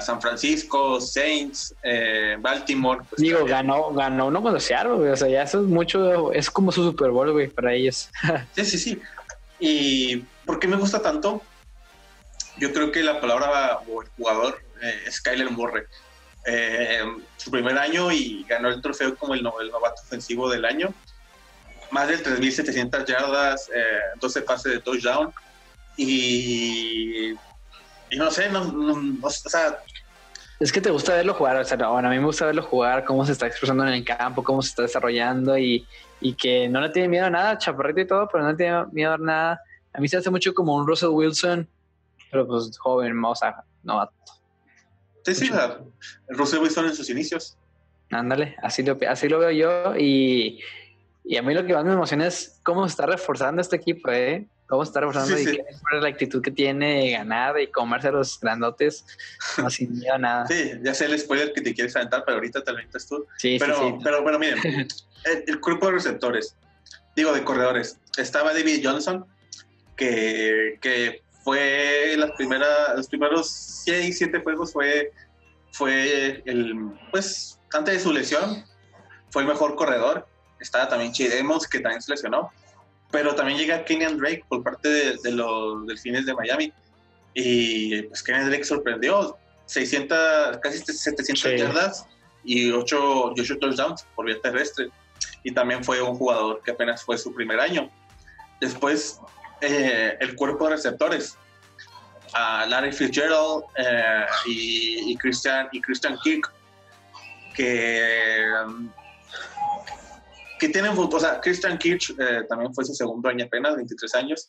[0.00, 3.02] San Francisco, Saints, eh, Baltimore.
[3.08, 5.10] Pues, Digo, ganó, ganó uno con Seattle, güey.
[5.10, 8.08] O sea, ya eso es mucho, es como su Super Bowl, güey, para ellos.
[8.54, 9.02] sí, sí, sí.
[9.58, 11.42] ¿Y por qué me gusta tanto?
[12.58, 15.84] Yo creo que la palabra o el jugador eh, es Kyler Murray.
[16.46, 17.02] Eh,
[17.36, 20.94] su primer año y ganó el trofeo como el, novato ofensivo del año.
[21.90, 23.70] Más de 3.700 yardas,
[24.20, 25.32] 12 pases de touchdown.
[25.96, 27.34] Y
[28.16, 29.78] no sé, o sea...
[30.58, 33.04] Es que te gusta verlo jugar, o sea, bueno, a mí me gusta verlo jugar,
[33.04, 35.86] cómo se está expresando en el campo, cómo se está desarrollando y,
[36.20, 38.86] y que no le tiene miedo a nada, chaparrito y todo, pero no le tiene
[38.92, 39.60] miedo a nada.
[39.92, 41.68] A mí se hace mucho como un Russell Wilson,
[42.30, 44.10] pero pues joven, o sea, no.
[45.24, 45.50] Sí, sí,
[46.28, 47.58] Russell Wilson en sus inicios.
[48.10, 50.60] Ándale, así lo, así lo veo yo y,
[51.24, 54.10] y a mí lo que más me emociona es cómo se está reforzando este equipo,
[54.10, 54.46] ¿eh?
[54.66, 55.60] Cómo está reforzando y
[56.00, 59.04] la actitud que tiene de ganar y comerse a los grandotes
[59.58, 60.46] no sin miedo a nada.
[60.46, 63.26] Sí, ya sé el spoiler que te quieres aventar, pero ahorita te lo aventas tú.
[63.38, 64.58] Sí, pero, sí, pero bueno, miren,
[65.24, 66.56] el, grupo de receptores,
[67.14, 69.24] digo de corredores, estaba David Johnson,
[69.96, 73.50] que, que fue las primeras, los primeros
[73.84, 75.12] 6, 7 juegos fue,
[75.70, 78.64] fue el, pues, antes de su lesión,
[79.30, 80.26] fue el mejor corredor.
[80.58, 82.50] Estaba también Chidemos, que también se lesionó
[83.10, 86.72] pero también llega Kenyan Drake por parte de, los delfines de Miami.
[87.34, 89.36] Y pues Kenyan Drake sorprendió,
[89.66, 92.06] 600, casi 700 yardas
[92.44, 94.88] y 8, 8 touchdowns por vía terrestre.
[95.42, 97.90] Y también fue un jugador que apenas fue su primer año.
[98.60, 99.20] Después,
[99.60, 101.36] eh, el cuerpo de receptores.
[102.32, 106.52] a Larry Fitzgerald eh, y, Christian, y Christian Kirk,
[107.54, 108.52] que
[110.58, 114.48] que tienen, o sea, Christian Kirch eh, también fue su segundo año apenas, 23 años.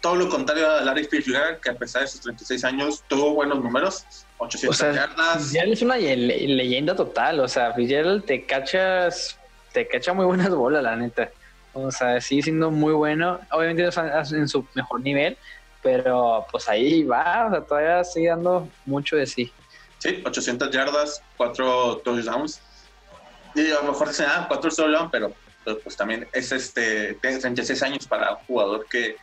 [0.00, 3.62] Todo lo contrario a Larry Fitzgerald, que a pesar de sus 36 años tuvo buenos
[3.62, 4.04] números,
[4.38, 5.54] 800 o sea, yardas.
[5.54, 9.36] es una leyenda total, o sea, Fitzgerald te cachas,
[9.72, 11.30] te cacha muy buenas bolas, la neta.
[11.72, 13.88] O sea, sigue siendo muy bueno, obviamente
[14.32, 15.36] en su mejor nivel,
[15.82, 19.52] pero pues ahí va, o sea, todavía sigue dando mucho de sí.
[19.98, 22.60] Sí, 800 yardas, 4 touchdowns.
[23.54, 25.32] Y a lo mejor se dan 4 touchdowns, pero
[25.76, 29.16] pues también es este, 36 años para un jugador que,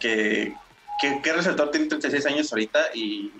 [0.00, 0.54] que,
[1.00, 3.30] que, receptor tiene 36 años ahorita y,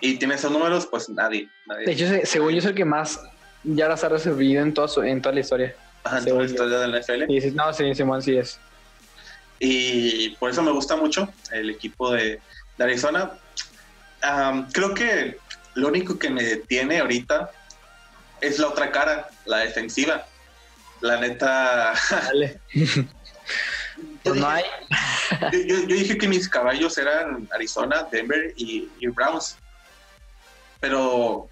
[0.00, 1.48] y tiene esos números, pues nadie.
[1.84, 3.20] De hecho, según yo es el que más
[3.64, 5.74] ya las ha recibido en, todo en toda la historia.
[6.04, 7.54] en toda la historia de la NFL.
[7.54, 8.58] no, sí, Simón, sí es.
[9.58, 12.40] Y por eso me gusta mucho el equipo de,
[12.78, 13.32] Arizona.
[14.72, 15.38] creo que
[15.74, 17.50] lo único que me detiene ahorita
[18.40, 20.26] es la otra cara, la defensiva
[21.00, 21.92] la neta.
[22.10, 22.60] Dale.
[24.22, 24.64] pues no hay.
[25.66, 29.56] yo, dije que mis caballos eran Arizona, Denver y, Browns.
[30.80, 31.48] Pero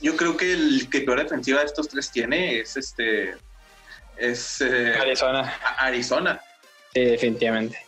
[0.00, 3.34] yo creo que el que peor defensiva de estos tres tiene es este.
[4.16, 4.60] Es.
[4.60, 5.58] Eh, Arizona.
[5.78, 6.40] Arizona.
[6.92, 7.78] Sí, definitivamente.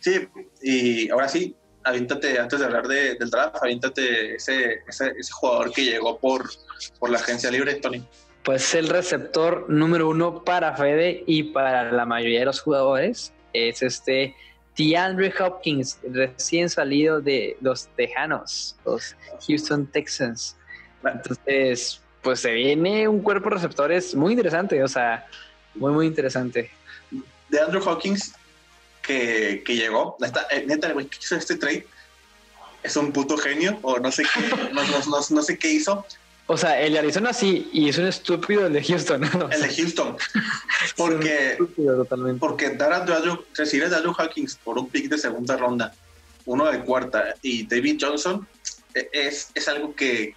[0.00, 0.28] Sí,
[0.60, 5.72] y ahora sí, avíntate, antes de hablar de, del draft, avíntate ese, ese, ese, jugador
[5.72, 6.50] que llegó por,
[6.98, 8.04] por la agencia libre, Tony
[8.42, 13.82] pues el receptor número uno para Fede y para la mayoría de los jugadores es
[13.82, 14.34] este
[14.76, 19.14] DeAndre Hopkins, recién salido de los Tejanos, los
[19.46, 20.56] Houston Texans.
[21.04, 25.26] Entonces, pues se viene un cuerpo de receptores muy interesante, o sea,
[25.74, 26.70] muy, muy interesante.
[27.48, 28.34] DeAndre Hopkins,
[29.02, 31.86] que, que llegó, neta, eh, neta, que hizo este trade,
[32.82, 34.40] es un puto genio, o no sé qué,
[34.72, 36.06] no, no, no sé qué hizo,
[36.46, 39.22] o sea, el de Arizona sí, y es un estúpido el de Houston.
[39.24, 40.16] el de Houston.
[40.96, 42.40] Porque, totalmente.
[42.40, 45.94] porque dar a Andrew, recibir a Andrew Hawkins por un pick de segunda ronda,
[46.44, 48.46] uno de cuarta, y David Johnson,
[48.94, 50.34] e, es, es algo que,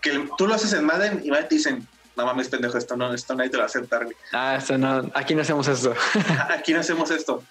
[0.00, 1.86] que tú lo haces en Madden y te dicen,
[2.16, 4.06] no mames, pendejo, esto no, esto nadie te lo va a aceptar.
[4.32, 5.94] Ah, esto no, aquí no hacemos esto.
[6.48, 7.42] aquí no hacemos esto.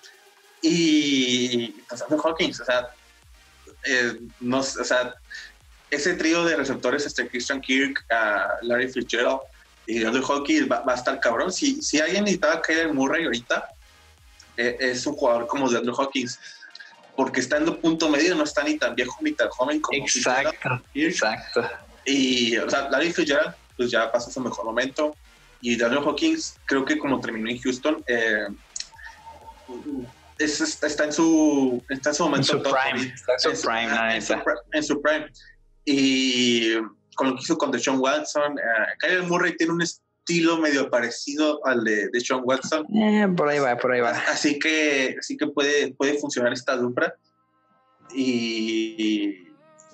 [0.61, 2.89] Y Andrew Hawkins, o sea,
[3.83, 5.15] eh, no, o sea,
[5.91, 8.05] ese trío de receptores, este Christian Kirk,
[8.61, 9.41] Larry Fitzgerald
[9.85, 11.51] y Andrew Hawkins va, a estar cabrón.
[11.51, 13.69] Si, si alguien necesitaba en Murray ahorita,
[14.55, 16.39] e, es un jugador como de Andrew Hawkins.
[17.15, 20.01] Porque está en el punto medio, no está ni tan viejo ni tan joven como
[20.01, 21.69] Exacto, exacto.
[22.05, 25.15] Y, o sea, Larry Fitzgerald, pues ya pasa su mejor momento.
[25.59, 28.47] Y Andrew Hawkins, creo que como terminó en Houston, eh,
[30.39, 34.83] está en su está en su momento en su prime, está en su prime, en
[34.83, 35.27] su prime
[35.85, 36.75] y
[37.15, 41.65] con lo que hizo con Deshaun Watson, uh, Kyle Murray tiene un estilo medio parecido
[41.65, 42.85] al de Deshaun Watson.
[42.95, 44.11] Eh, por ahí va, por ahí va.
[44.29, 47.15] Así que, así que puede, puede funcionar esta dupla.
[48.13, 49.47] Y,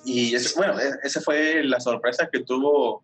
[0.04, 3.02] Y bueno, e, esa fue la sorpresa que tuvo.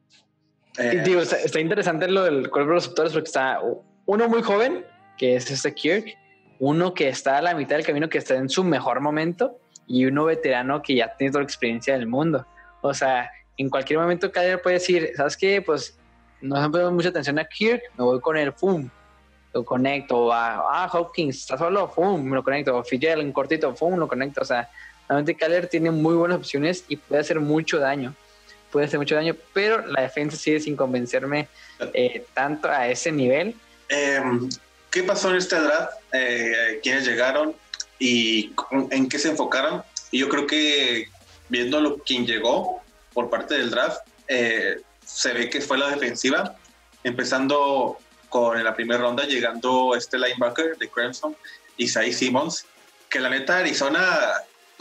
[0.78, 3.60] Eh, digo, está, interesante lo del cuerpo de receptores porque está
[4.06, 4.84] uno muy joven,
[5.16, 6.16] que es este Kirk,
[6.58, 10.06] uno que está a la mitad del camino, que está en su mejor momento, y
[10.06, 12.46] uno veterano que ya tiene toda la experiencia del mundo.
[12.86, 15.62] O sea, en cualquier momento Kyler puede decir, ¿sabes qué?
[15.62, 15.96] Pues
[16.42, 18.90] no se puede mucha atención a Kirk, me voy con el FUM,
[19.54, 24.06] lo conecto, a ah, Hopkins, está solo, FUM, lo conecto, Fidel en cortito, FUM, lo
[24.06, 24.42] conecto.
[24.42, 24.68] O sea,
[25.08, 28.14] realmente Kyler tiene muy buenas opciones y puede hacer mucho daño.
[28.70, 31.48] Puede hacer mucho daño, pero la defensa sigue sin convencerme
[31.94, 33.54] eh, tanto a ese nivel.
[33.88, 34.46] Em,
[34.90, 35.92] ¿Qué pasó en este draft?
[36.12, 37.54] Eh, ¿Quiénes llegaron
[37.98, 38.52] y
[38.90, 39.82] en qué se enfocaron?
[40.10, 41.08] Y yo creo que
[41.48, 42.82] viendo lo llegó
[43.12, 46.56] por parte del draft, eh, se ve que fue la defensiva,
[47.02, 51.36] empezando con en la primera ronda, llegando este linebacker de Clemson,
[51.76, 52.66] Isaiah Simmons,
[53.08, 54.32] que la neta Arizona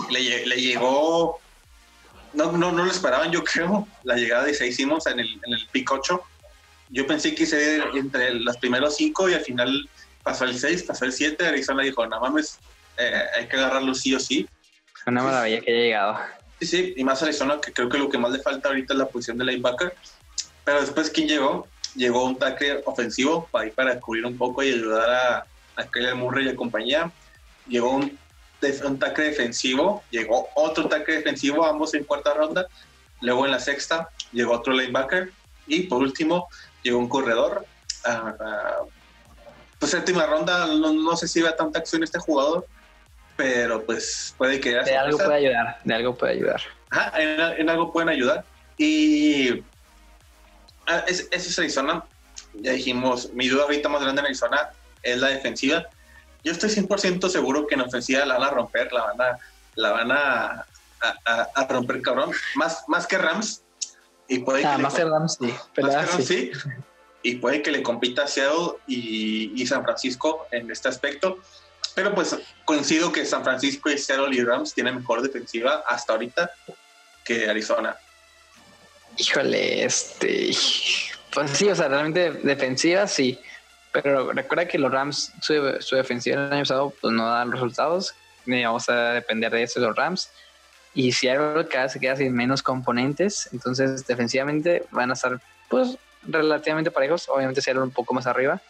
[0.10, 1.40] le, le llegó,
[2.34, 5.54] no, no, no, lo esperaban yo creo, la llegada de Isaiah Simmons en el, en
[5.54, 6.22] el pick 8.
[6.90, 9.90] Yo pensé que se entre los primeros cinco y al final
[10.24, 12.60] pasó el 6, pasó el 7, Arizona dijo, no mames,
[12.98, 14.48] eh, hay que agarrarlo sí o sí.
[15.06, 16.20] Una maravilla que haya llegado.
[16.60, 19.00] Sí, sí, y más Arizona, que creo que lo que más le falta ahorita es
[19.00, 19.96] la posición de linebacker.
[20.64, 21.68] Pero después, ¿quién llegó?
[21.96, 25.46] Llegó un tackle ofensivo para, para cubrir un poco y ayudar a,
[25.76, 27.12] a Kyler Murray y compañía.
[27.68, 28.18] Llegó un,
[28.86, 32.68] un tackle defensivo, llegó otro tackle defensivo, ambos en cuarta ronda.
[33.22, 35.32] Luego en la sexta llegó otro linebacker.
[35.68, 36.48] Y por último,
[36.82, 37.66] llegó un corredor.
[39.80, 42.66] Pues séptima ronda, no, no sé si va tanta acción este jugador,
[43.36, 44.76] pero pues puede que...
[44.76, 46.62] De algo puede ayudar, de algo puede ayudar.
[46.90, 48.46] Ajá, en, algo pueden ayudar.
[48.78, 49.64] Y
[50.88, 52.04] ah, es, es Arizona,
[52.54, 54.70] ya dijimos, mi duda ahorita más grande en Arizona
[55.02, 55.88] es la defensiva.
[56.44, 59.38] Yo estoy 100% seguro que en ofensiva la van a romper, la van a,
[59.76, 60.66] la van a,
[61.56, 63.64] a, romper cabrón, más, más que Rams.
[64.28, 65.48] Y puede ah, más que Rams, sí.
[65.82, 66.52] Más que Rams, sí.
[67.24, 71.40] Y puede que le compita a Seattle y, y San Francisco en este aspecto
[71.96, 76.52] pero pues coincido que San Francisco y Seattle y Rams tienen mejor defensiva hasta ahorita
[77.24, 77.96] que Arizona.
[79.18, 80.52] Híjole, este.
[81.34, 83.40] Pues sí, o sea, realmente defensiva sí.
[83.92, 85.54] Pero recuerda que los Rams, su,
[85.96, 88.16] defensiva el año pasado, pues no dan resultados.
[88.46, 90.30] Vamos a depender de eso los Rams.
[90.96, 96.92] Y algo cada se queda sin menos componentes, entonces defensivamente van a estar pues relativamente
[96.92, 97.28] parejos.
[97.30, 98.62] Obviamente Seattle un poco más arriba.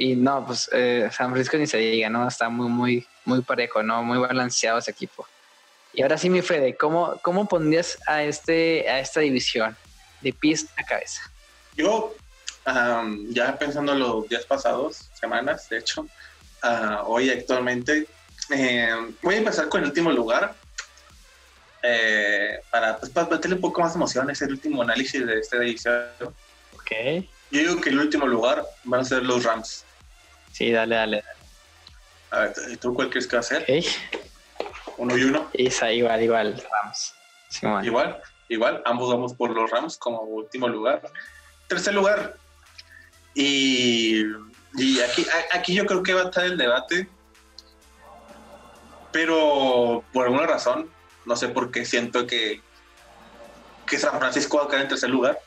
[0.00, 2.26] Y no, pues eh, San Francisco ni se diga, ¿no?
[2.26, 4.02] Está muy, muy, muy parejo, ¿no?
[4.02, 5.28] Muy balanceado ese equipo.
[5.92, 9.76] Y ahora sí, mi Fede, ¿cómo, cómo pondrías a, este, a esta división
[10.22, 11.30] de pies a cabeza?
[11.76, 12.14] Yo,
[13.28, 16.06] ya pensando en los días pasados, semanas, de hecho,
[16.62, 18.06] ah, hoy actualmente,
[18.48, 20.54] em, voy a empezar con el último lugar.
[21.82, 25.40] Eh, para, pues, para meterle un poco más de emoción, es el último análisis de
[25.40, 26.06] esta división.
[26.72, 26.90] Ok.
[27.50, 29.84] Yo digo que el último lugar van a ser los Rams.
[30.52, 31.24] Sí, dale, dale.
[32.30, 33.66] A ver, ¿tú cuál crees que va a ser?
[34.96, 35.48] Uno y uno.
[35.52, 37.14] Esa, igual, igual, Rams.
[37.84, 41.02] igual, igual, ambos vamos por los Rams como último lugar.
[41.66, 42.36] Tercer lugar.
[43.34, 44.22] Y,
[44.74, 47.08] y aquí, aquí yo creo que va a estar el debate.
[49.12, 50.88] Pero por alguna razón,
[51.24, 52.60] no sé por qué siento que,
[53.86, 55.38] que San Francisco va a caer en tercer lugar.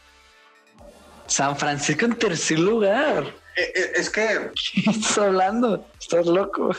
[1.28, 3.43] San Francisco en tercer lugar.
[3.56, 4.52] Eh, eh, es que.
[4.74, 5.86] ¿Qué estás hablando?
[6.00, 6.72] Estás loco.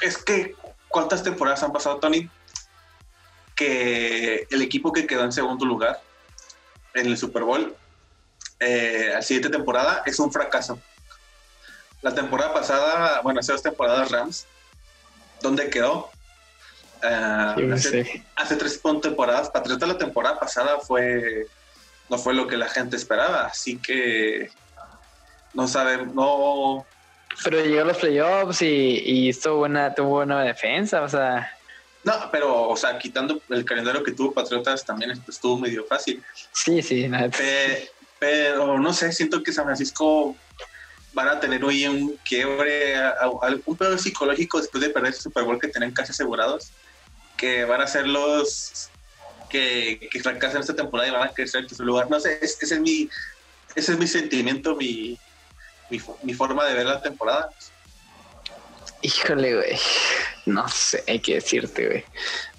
[0.00, 0.56] es que,
[0.88, 2.28] ¿cuántas temporadas han pasado, Tony?
[3.54, 6.00] Que el equipo que quedó en segundo lugar
[6.94, 7.74] en el Super Bowl,
[8.60, 10.78] eh, la siguiente temporada, es un fracaso.
[12.02, 14.46] La temporada pasada, bueno, hace dos temporadas Rams,
[15.40, 16.10] ¿dónde quedó?
[17.02, 21.46] hace, hace, tres temporadas, Patriota la temporada pasada fue
[22.08, 24.50] no fue lo que la gente esperaba, así que
[25.54, 26.86] no sabemos, no...
[27.42, 31.50] Pero llegó a los playoffs y, y estuvo buena, tuvo buena defensa, o sea...
[32.04, 36.22] No, pero, o sea, quitando el calendario que tuvo Patriotas también estuvo medio fácil.
[36.52, 37.08] Sí, sí.
[37.08, 37.30] Nada.
[38.18, 40.36] pero no sé, siento que San Francisco
[41.14, 42.96] van a tener hoy un quiebre,
[43.64, 46.70] un pedo psicológico después de perder ese Super Bowl que tienen casi asegurados,
[47.38, 48.90] que van a ser los
[49.48, 52.10] que, que fracasan esta temporada y van a crecer en su lugar.
[52.10, 53.08] No sé, ese, es mi,
[53.74, 55.18] ese es mi sentimiento, mi,
[55.90, 57.50] mi, forma de ver la temporada.
[59.02, 59.78] Híjole, güey.
[60.46, 62.04] No sé, hay que decirte, güey.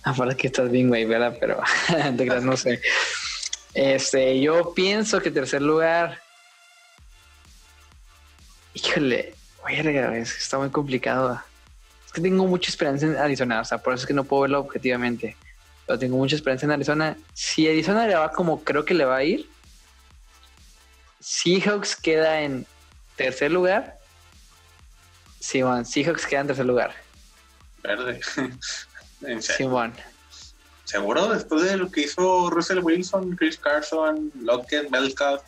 [0.04, 1.36] Aparte que estás bien, güey, ¿verdad?
[1.40, 1.62] Pero
[2.42, 2.82] no sé.
[3.74, 6.22] Este, yo pienso que tercer lugar.
[8.74, 9.80] Híjole, güey,
[10.22, 11.42] está muy complicado.
[12.06, 14.44] Es que tengo mucha esperanza en Arizona, o sea, por eso es que no puedo
[14.44, 15.36] verlo objetivamente.
[15.86, 17.18] pero tengo mucha esperanza en Arizona.
[17.34, 19.50] Si Arizona le va como creo que le va a ir,
[21.20, 22.66] Seahawks queda en
[23.16, 23.98] tercer lugar.
[25.40, 26.94] Simón, Seahawks queda en tercer lugar.
[27.84, 28.20] Verde.
[29.42, 29.94] Simón.
[30.86, 31.28] ¿Seguro?
[31.30, 35.44] Después de lo que hizo Russell Wilson, Chris Carson, Lockett, Melcott,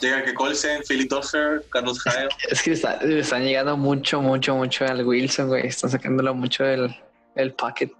[0.00, 2.28] llega que Colson, Philly Dosser, Carlos Jairo.
[2.50, 5.66] Es que están llegando mucho, mucho, mucho al Wilson, güey.
[5.66, 6.94] Están sacándolo mucho del,
[7.34, 7.90] del pocket.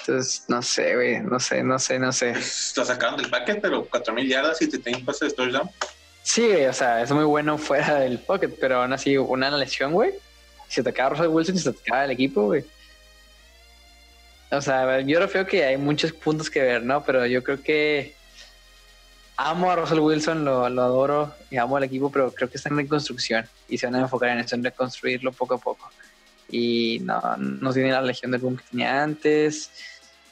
[0.00, 1.20] Entonces, no sé, güey.
[1.20, 2.30] No sé, no sé, no sé.
[2.30, 5.70] Está sacando del packet, pero 4000 yardas y te tienen pase de touchdown.
[6.26, 10.10] Sí, o sea, es muy bueno fuera del pocket, pero aún así, una lesión, güey.
[10.66, 12.64] Si te acaba Russell Wilson se te acaba el equipo, güey.
[14.50, 17.04] O sea, yo creo que hay muchos puntos que ver, ¿no?
[17.04, 18.16] Pero yo creo que
[19.36, 22.72] amo a Russell Wilson, lo, lo adoro y amo al equipo, pero creo que están
[22.72, 25.88] en reconstrucción y se van a enfocar en eso, en reconstruirlo poco a poco.
[26.50, 29.70] Y no, no tiene la legión del boom que tenía antes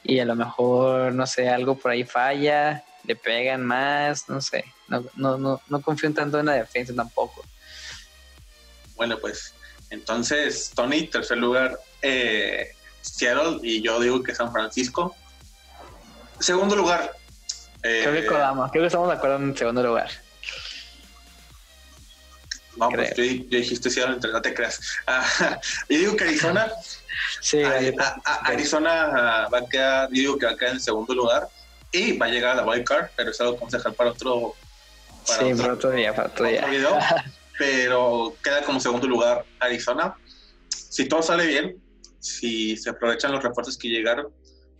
[0.03, 4.65] y a lo mejor, no sé, algo por ahí falla, le pegan más, no sé.
[4.87, 7.43] No, no, no, no confío tanto en la defensa tampoco.
[8.95, 9.53] Bueno, pues
[9.89, 12.71] entonces, Tony, tercer lugar, eh,
[13.01, 15.15] Seattle y yo digo que San Francisco.
[16.39, 17.15] Segundo lugar.
[17.83, 20.09] Eh, creo que Kodama, creo que estamos de acuerdo en segundo lugar.
[22.77, 24.81] Vamos, yo, yo, dijiste Seattle, no te creas.
[25.07, 25.59] Ah,
[25.89, 26.67] yo digo que Arizona.
[27.41, 27.61] sí,
[28.43, 31.47] Arizona va a quedar, yo digo que va a quedar en segundo lugar
[31.91, 33.93] y va a llegar a la wild card, pero es algo que vamos a dejar
[33.93, 34.55] para otro.
[35.27, 36.65] Para sí, otro, otro día, para otro, día.
[36.67, 36.97] Video,
[37.57, 40.15] pero queda como segundo lugar Arizona.
[40.69, 41.81] Si todo sale bien,
[42.19, 44.27] si se aprovechan los refuerzos que llegaron,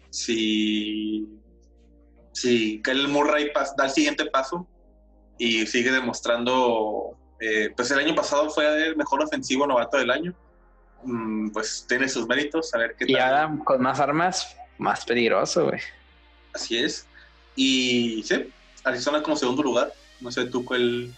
[0.10, 1.28] si,
[2.32, 4.68] si el Murray da el siguiente paso
[5.38, 10.34] y sigue demostrando, eh, pues el año pasado fue el mejor ofensivo novato del año,
[11.04, 13.16] mm, pues tiene sus méritos, a ver qué tal.
[13.16, 15.82] Y ahora con más armas, más peligroso, güey.
[16.54, 17.06] Así es.
[17.56, 18.52] Y sí,
[18.84, 21.12] Arizona como segundo lugar, no sé tú cuál...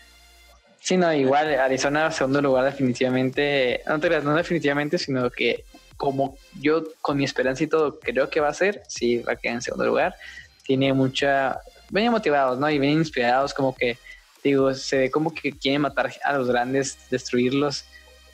[0.80, 5.66] Sí, no, igual Arizona segundo lugar definitivamente, no te no definitivamente, sino que
[5.98, 9.36] como yo con mi esperanza y todo creo que va a ser, sí, va a
[9.36, 10.16] quedar en segundo lugar.
[10.64, 12.70] Tiene mucha, vienen motivados, ¿no?
[12.70, 13.98] Y vienen inspirados, como que,
[14.44, 17.86] digo, se ve como que quieren matar a los grandes, destruirlos,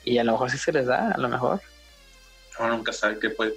[0.04, 1.60] y a lo mejor sí se les da, a lo mejor.
[2.58, 3.54] Uno nunca sabe qué, puede,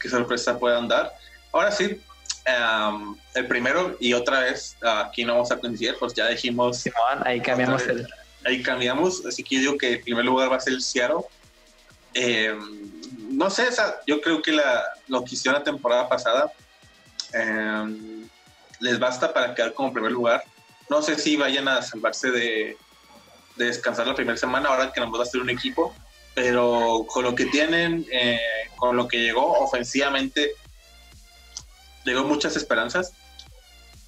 [0.00, 1.12] qué sorpresa puedan dar.
[1.52, 2.00] Ahora sí,
[2.46, 6.84] um, el primero, y otra vez, aquí no vamos a coincidir, pues ya dijimos.
[7.24, 8.06] ahí cambiamos el.
[8.44, 11.24] Ahí cambiamos, así que yo digo que el primer lugar va a ser el Seattle.
[12.14, 12.56] Eh,
[13.30, 13.68] no sé,
[14.06, 16.50] yo creo que la, lo que hicieron la temporada pasada
[17.32, 18.26] em,
[18.80, 20.42] les basta para quedar como primer lugar.
[20.88, 22.76] No sé si vayan a salvarse de,
[23.56, 25.94] descansar la primera semana, ahora que nos va a hacer un equipo,
[26.34, 28.38] pero con lo que tienen, eh,
[28.76, 30.52] con lo que llegó ofensivamente,
[32.04, 33.12] llegó muchas esperanzas.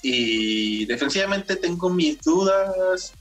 [0.03, 3.13] Y defensivamente tengo mis dudas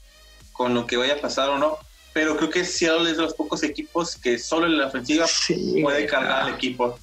[0.52, 1.78] con lo que vaya a pasar o no
[2.12, 5.26] pero creo que Seattle es de los pocos equipos que solo en la ofensiva
[5.82, 6.98] puede cargar al equipo.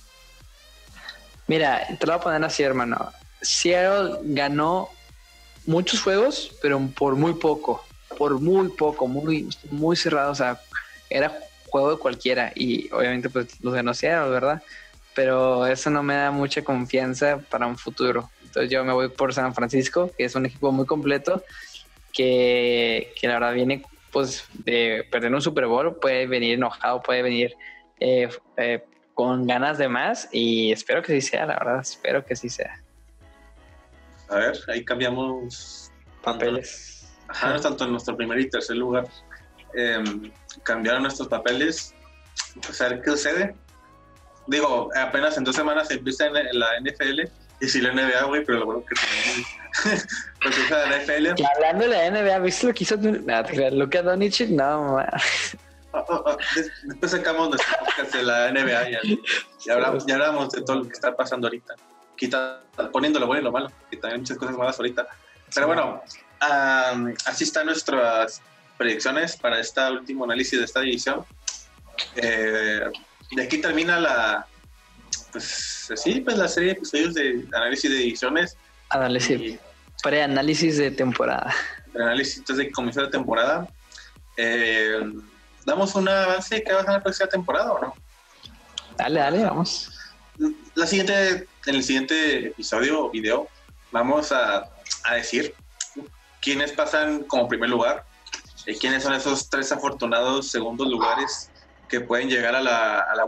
[1.48, 3.12] Mira, te lo voy a poner así, hermano.
[3.42, 4.90] Seattle ganó
[5.66, 7.84] muchos juegos, pero por muy poco,
[8.18, 10.32] por muy poco, muy, muy cerrado.
[10.32, 10.62] O sea,
[11.10, 11.40] era
[11.70, 14.62] juego de cualquiera y obviamente pues los ganó Seattle, ¿verdad?
[15.20, 18.30] Pero eso no me da mucha confianza para un futuro.
[18.42, 21.44] Entonces yo me voy por San Francisco, que es un equipo muy completo,
[22.14, 23.84] que, que la verdad viene
[24.14, 27.54] pues de perder un Super Bowl puede venir enojado, puede venir
[28.00, 28.82] eh, eh,
[29.14, 32.82] con ganas de más y espero que sí sea, la verdad, espero que sí sea.
[34.30, 35.92] A ver, ahí cambiamos
[36.24, 37.12] papeles.
[37.28, 39.06] Ajá, tanto en nuestro primer y tercer lugar.
[39.74, 40.32] Em,
[40.64, 41.94] cambiaron nuestros papeles.
[42.66, 43.54] Pues a ver qué sucede.
[44.50, 47.22] Digo, apenas en dos semanas empieza en la NFL
[47.62, 48.96] y si la NBA, güey, pero lo bueno que
[50.42, 51.40] pues de la NFL.
[51.40, 52.96] Y hablando de la NBA, ¿viste lo que hizo
[53.72, 54.50] Luka Doncic?
[54.50, 54.98] No.
[55.92, 56.38] Oh, oh, oh.
[56.84, 59.22] Después sacamos nuestro podcast de la NBA y,
[59.66, 61.76] y, hablamos, ya hablamos de todo lo que está pasando ahorita.
[62.16, 62.62] Quita,
[62.92, 65.08] poniendo lo bueno y lo malo, que también hay muchas cosas malas ahorita.
[65.54, 66.04] Pero bueno,
[66.42, 68.42] um, así están nuestras
[68.78, 71.26] predicciones para este último análisis de esta división.
[72.16, 72.86] Eh,
[73.32, 74.48] de aquí termina la,
[75.32, 75.92] pues
[76.24, 78.58] pues la serie de episodios de análisis de ediciones.
[78.90, 79.60] Análisis,
[80.02, 81.54] pre-análisis de temporada.
[81.94, 83.68] Pre-análisis de comienzo de temporada.
[84.38, 85.00] Eh,
[85.66, 87.94] ¿Damos un avance de qué va a ser la próxima temporada o no?
[88.98, 89.92] Dale, dale, vamos.
[90.76, 93.48] La siguiente, en el siguiente episodio o video,
[93.92, 94.70] vamos a,
[95.04, 95.54] a decir
[96.42, 98.06] quiénes pasan como primer lugar,
[98.66, 101.50] y quiénes son esos tres afortunados segundos lugares
[101.90, 103.26] que pueden llegar a la, a la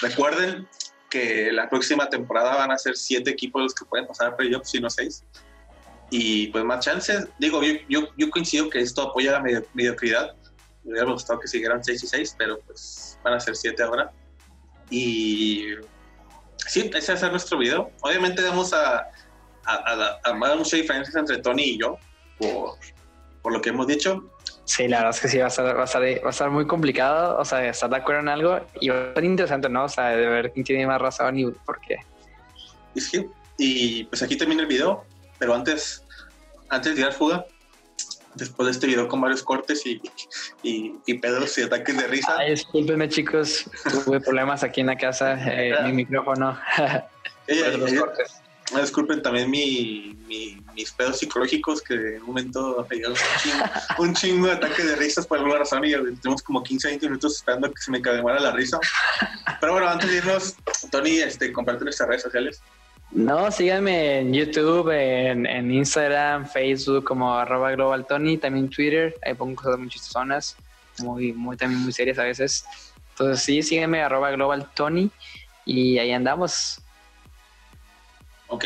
[0.00, 0.66] Recuerden
[1.10, 4.74] que la próxima temporada van a ser siete equipos los que pueden pasar a playoffs
[4.74, 5.22] y no seis.
[6.10, 7.28] Y pues más chances.
[7.38, 10.34] Digo, yo, yo, yo coincido que esto apoya la mediocridad.
[10.82, 14.12] Me hubiera gustado que siguieran 6 y 6, pero pues van a ser 7 ahora.
[14.90, 15.64] Y
[16.66, 17.90] sí, ese va a ser nuestro video.
[18.02, 19.08] Obviamente vamos a,
[19.64, 21.98] a, a, a muchas diferencias entre Tony y yo,
[22.38, 22.78] por,
[23.42, 24.30] por lo que hemos dicho.
[24.64, 26.50] Sí, la verdad es que sí, va a, estar, va, a estar, va a estar
[26.50, 29.84] muy complicado, o sea, estar de acuerdo en algo y va a ser interesante, ¿no?
[29.84, 31.98] O sea, de ver quién tiene más razón y por qué.
[32.94, 33.26] Y sí,
[33.58, 35.04] y pues aquí termina el video,
[35.38, 36.04] pero antes,
[36.70, 37.44] antes de ir fuga,
[38.34, 40.00] después de este video con varios cortes y,
[40.62, 42.36] y, y pedos y ataques de risa.
[42.38, 43.70] Ay, discúlpenme chicos,
[44.04, 46.58] tuve problemas aquí en la casa, eh, mi micrófono.
[47.46, 48.04] Ella, ella,
[48.80, 53.64] disculpen también mi, mi, mis pedos psicológicos que en un momento me un chingo,
[53.98, 57.36] un chingo de ataques de risas por alguna razón y tenemos como 15, 20 minutos
[57.36, 58.78] esperando que se me cademara la risa.
[59.60, 60.56] Pero bueno, antes de irnos,
[60.90, 62.62] Tony, este, comparte nuestras redes sociales.
[63.10, 69.34] No, síganme en YouTube, en, en Instagram, Facebook como arroba global Tony, también Twitter, ahí
[69.34, 70.56] pongo cosas muy chistosas,
[70.98, 72.64] muy, muy, también muy serias a veces.
[73.10, 75.10] Entonces sí, sígueme arroba global Tony
[75.64, 76.80] y ahí andamos.
[78.54, 78.64] Ok,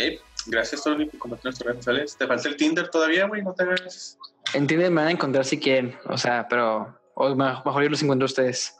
[0.49, 2.17] gracias Tony por compartir nuestras redes sociales.
[2.19, 3.43] ¿Te falta el Tinder todavía, güey?
[3.43, 4.19] No te hagas.
[4.53, 8.03] En Tinder me van a encontrar si quieren, o sea, pero o mejor yo los
[8.03, 8.77] encuentro a ustedes.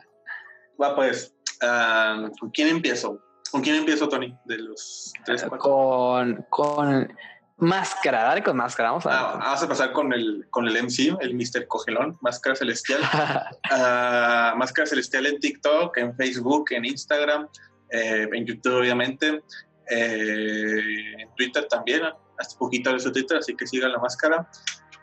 [0.82, 3.18] Va pues, uh, ¿con quién empiezo?
[3.50, 4.36] ¿Con quién empiezo, Tony?
[4.44, 5.42] De los tres.
[5.58, 7.10] Con, con
[7.56, 8.90] máscara, dale con máscara.
[8.90, 11.66] Vamos a, ah, vamos a pasar con el, con el MC, el Mr.
[11.66, 13.00] Cogelón, Máscara Celestial.
[13.00, 13.56] uh,
[14.58, 17.48] máscara Celestial en TikTok, en Facebook, en Instagram,
[17.90, 19.42] eh, en YouTube, obviamente.
[19.88, 22.02] Eh, en Twitter también,
[22.38, 24.48] hasta poquito de su Twitter, así que sigan la máscara.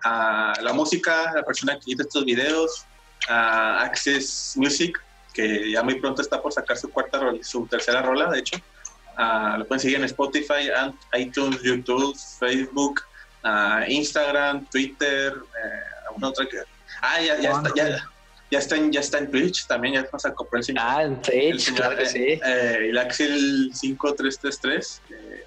[0.05, 2.85] Uh, la música, la persona que edita estos videos,
[3.27, 4.97] Access Music,
[5.33, 8.57] que ya muy pronto está por sacar su cuarta rola, su tercera rola, de hecho.
[9.17, 10.69] Uh, lo pueden seguir en Spotify,
[11.13, 13.01] iTunes, YouTube, Facebook,
[13.43, 16.57] uh, Instagram, Twitter, eh, alguna otra que.
[17.01, 18.09] Ah, ya, ya, está, ya,
[18.51, 20.83] ya, está en, ya está en Twitch también, ya nos acopló el señor.
[20.85, 22.39] Ah, en Twitch, claro que sí.
[22.43, 25.01] Eh, el Axel 5333.
[25.09, 25.45] Eh,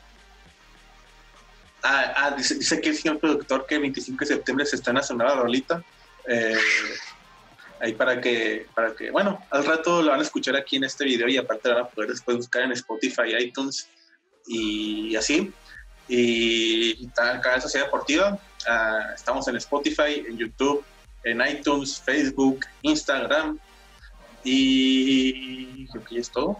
[1.82, 4.90] ah, ah dice, dice que el señor productor que el 25 de septiembre se está
[4.90, 5.82] en la nueva rolita.
[6.26, 6.56] Eh,
[7.80, 11.04] ahí para que, para que, bueno, al rato lo van a escuchar aquí en este
[11.04, 13.88] video y aparte van a poder después buscar en Spotify, iTunes
[14.46, 15.52] y así.
[16.12, 20.84] Y cada Sociedad Deportiva, uh, estamos en Spotify, en YouTube,
[21.24, 23.58] en iTunes, Facebook, Instagram
[24.44, 26.58] y creo que ya es todo.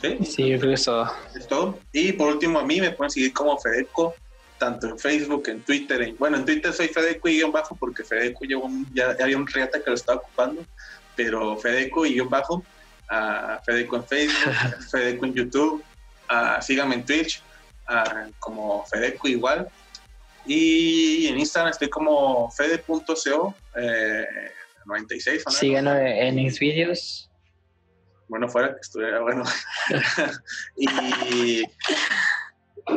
[0.00, 1.10] Sí, sí creo que es todo.
[1.34, 1.78] Es todo.
[1.92, 4.14] Y por último, a mí me pueden seguir como Fedeco
[4.58, 6.00] tanto en Facebook, en Twitter.
[6.02, 9.24] En, bueno, en Twitter soy Fedeco y guion bajo porque Fedeco llevó un, ya, ya,
[9.24, 10.64] había un reata que lo estaba ocupando,
[11.16, 12.56] pero Fedeco y guion bajo,
[13.10, 14.54] uh, Fedeco en Facebook,
[14.90, 15.84] Fedeco en YouTube,
[16.30, 17.42] uh, síganme en Twitch
[17.88, 19.68] uh, como Fedeco igual.
[20.46, 24.26] Y en Instagram estoy como fede.co eh,
[24.86, 25.42] 96.
[25.46, 25.52] ¿no?
[25.52, 27.30] Síganme en mis vídeos.
[28.28, 29.44] Bueno, fuera que estuviera bueno.
[30.76, 31.64] y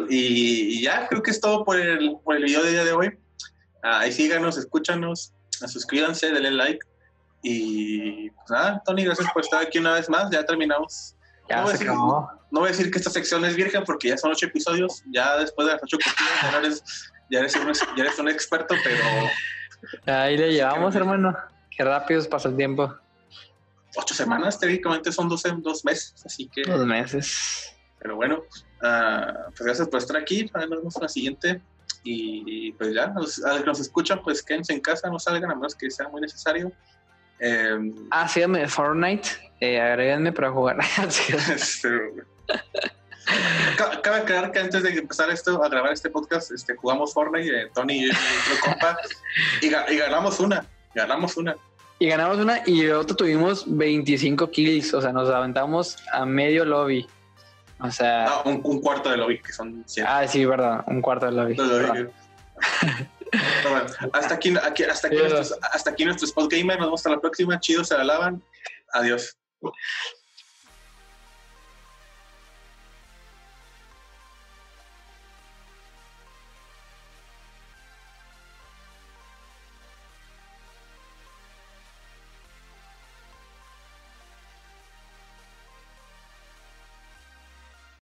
[0.09, 3.17] y ya, creo que es todo por el, por el video del día de hoy.
[3.83, 6.85] Ah, ahí síganos, escúchanos, suscríbanse, denle like.
[7.43, 10.29] Y pues nada, Tony, gracias por estar aquí una vez más.
[10.31, 11.15] Ya terminamos.
[11.49, 12.29] Ya no, voy decir, acabó.
[12.51, 15.03] no voy a decir que esta sección es virgen porque ya son ocho episodios.
[15.11, 16.83] Ya después de las ocho copias,
[17.29, 20.17] ya eres, un, ya eres un experto, pero.
[20.17, 21.35] Ahí le llevamos, hermano.
[21.69, 22.95] Qué rápido pasa el tiempo.
[23.95, 26.63] Ocho semanas, técnicamente son dos, dos meses, así que.
[26.63, 27.73] Dos meses.
[27.99, 28.43] Pero bueno,
[28.81, 30.49] uh, pues gracias por estar aquí.
[30.53, 31.61] Nos vemos en la siguiente.
[32.03, 35.19] Y, y pues ya, los, a los que nos escuchan, pues quédense en casa, no
[35.19, 36.71] salgan a menos que sea muy necesario.
[37.39, 39.29] Eh, ah, síganme de Fortnite.
[39.59, 40.77] Eh, agréguenme para jugar.
[44.01, 47.71] Cabe aclarar que antes de empezar esto, a grabar este podcast, este, jugamos Fortnite, eh,
[47.73, 48.21] Tony y otro
[48.63, 48.97] compa,
[49.61, 51.55] y, y, ganamos una, ganamos una.
[51.99, 57.07] Y ganamos una y otro tuvimos 25 kills, o sea, nos aventamos a medio lobby.
[57.79, 58.25] O sea.
[58.25, 60.05] No, un, un, cuarto de lobby, que son 100.
[60.07, 61.55] Ah, sí, verdad, un cuarto de lobby.
[63.63, 66.77] Bueno, hasta aquí, aquí, hasta, aquí nuestros, hasta aquí nuestro Spot Gamer.
[66.77, 67.59] Nos vemos hasta la próxima.
[67.59, 68.41] Chido, se la lavan.
[68.93, 69.37] Adiós.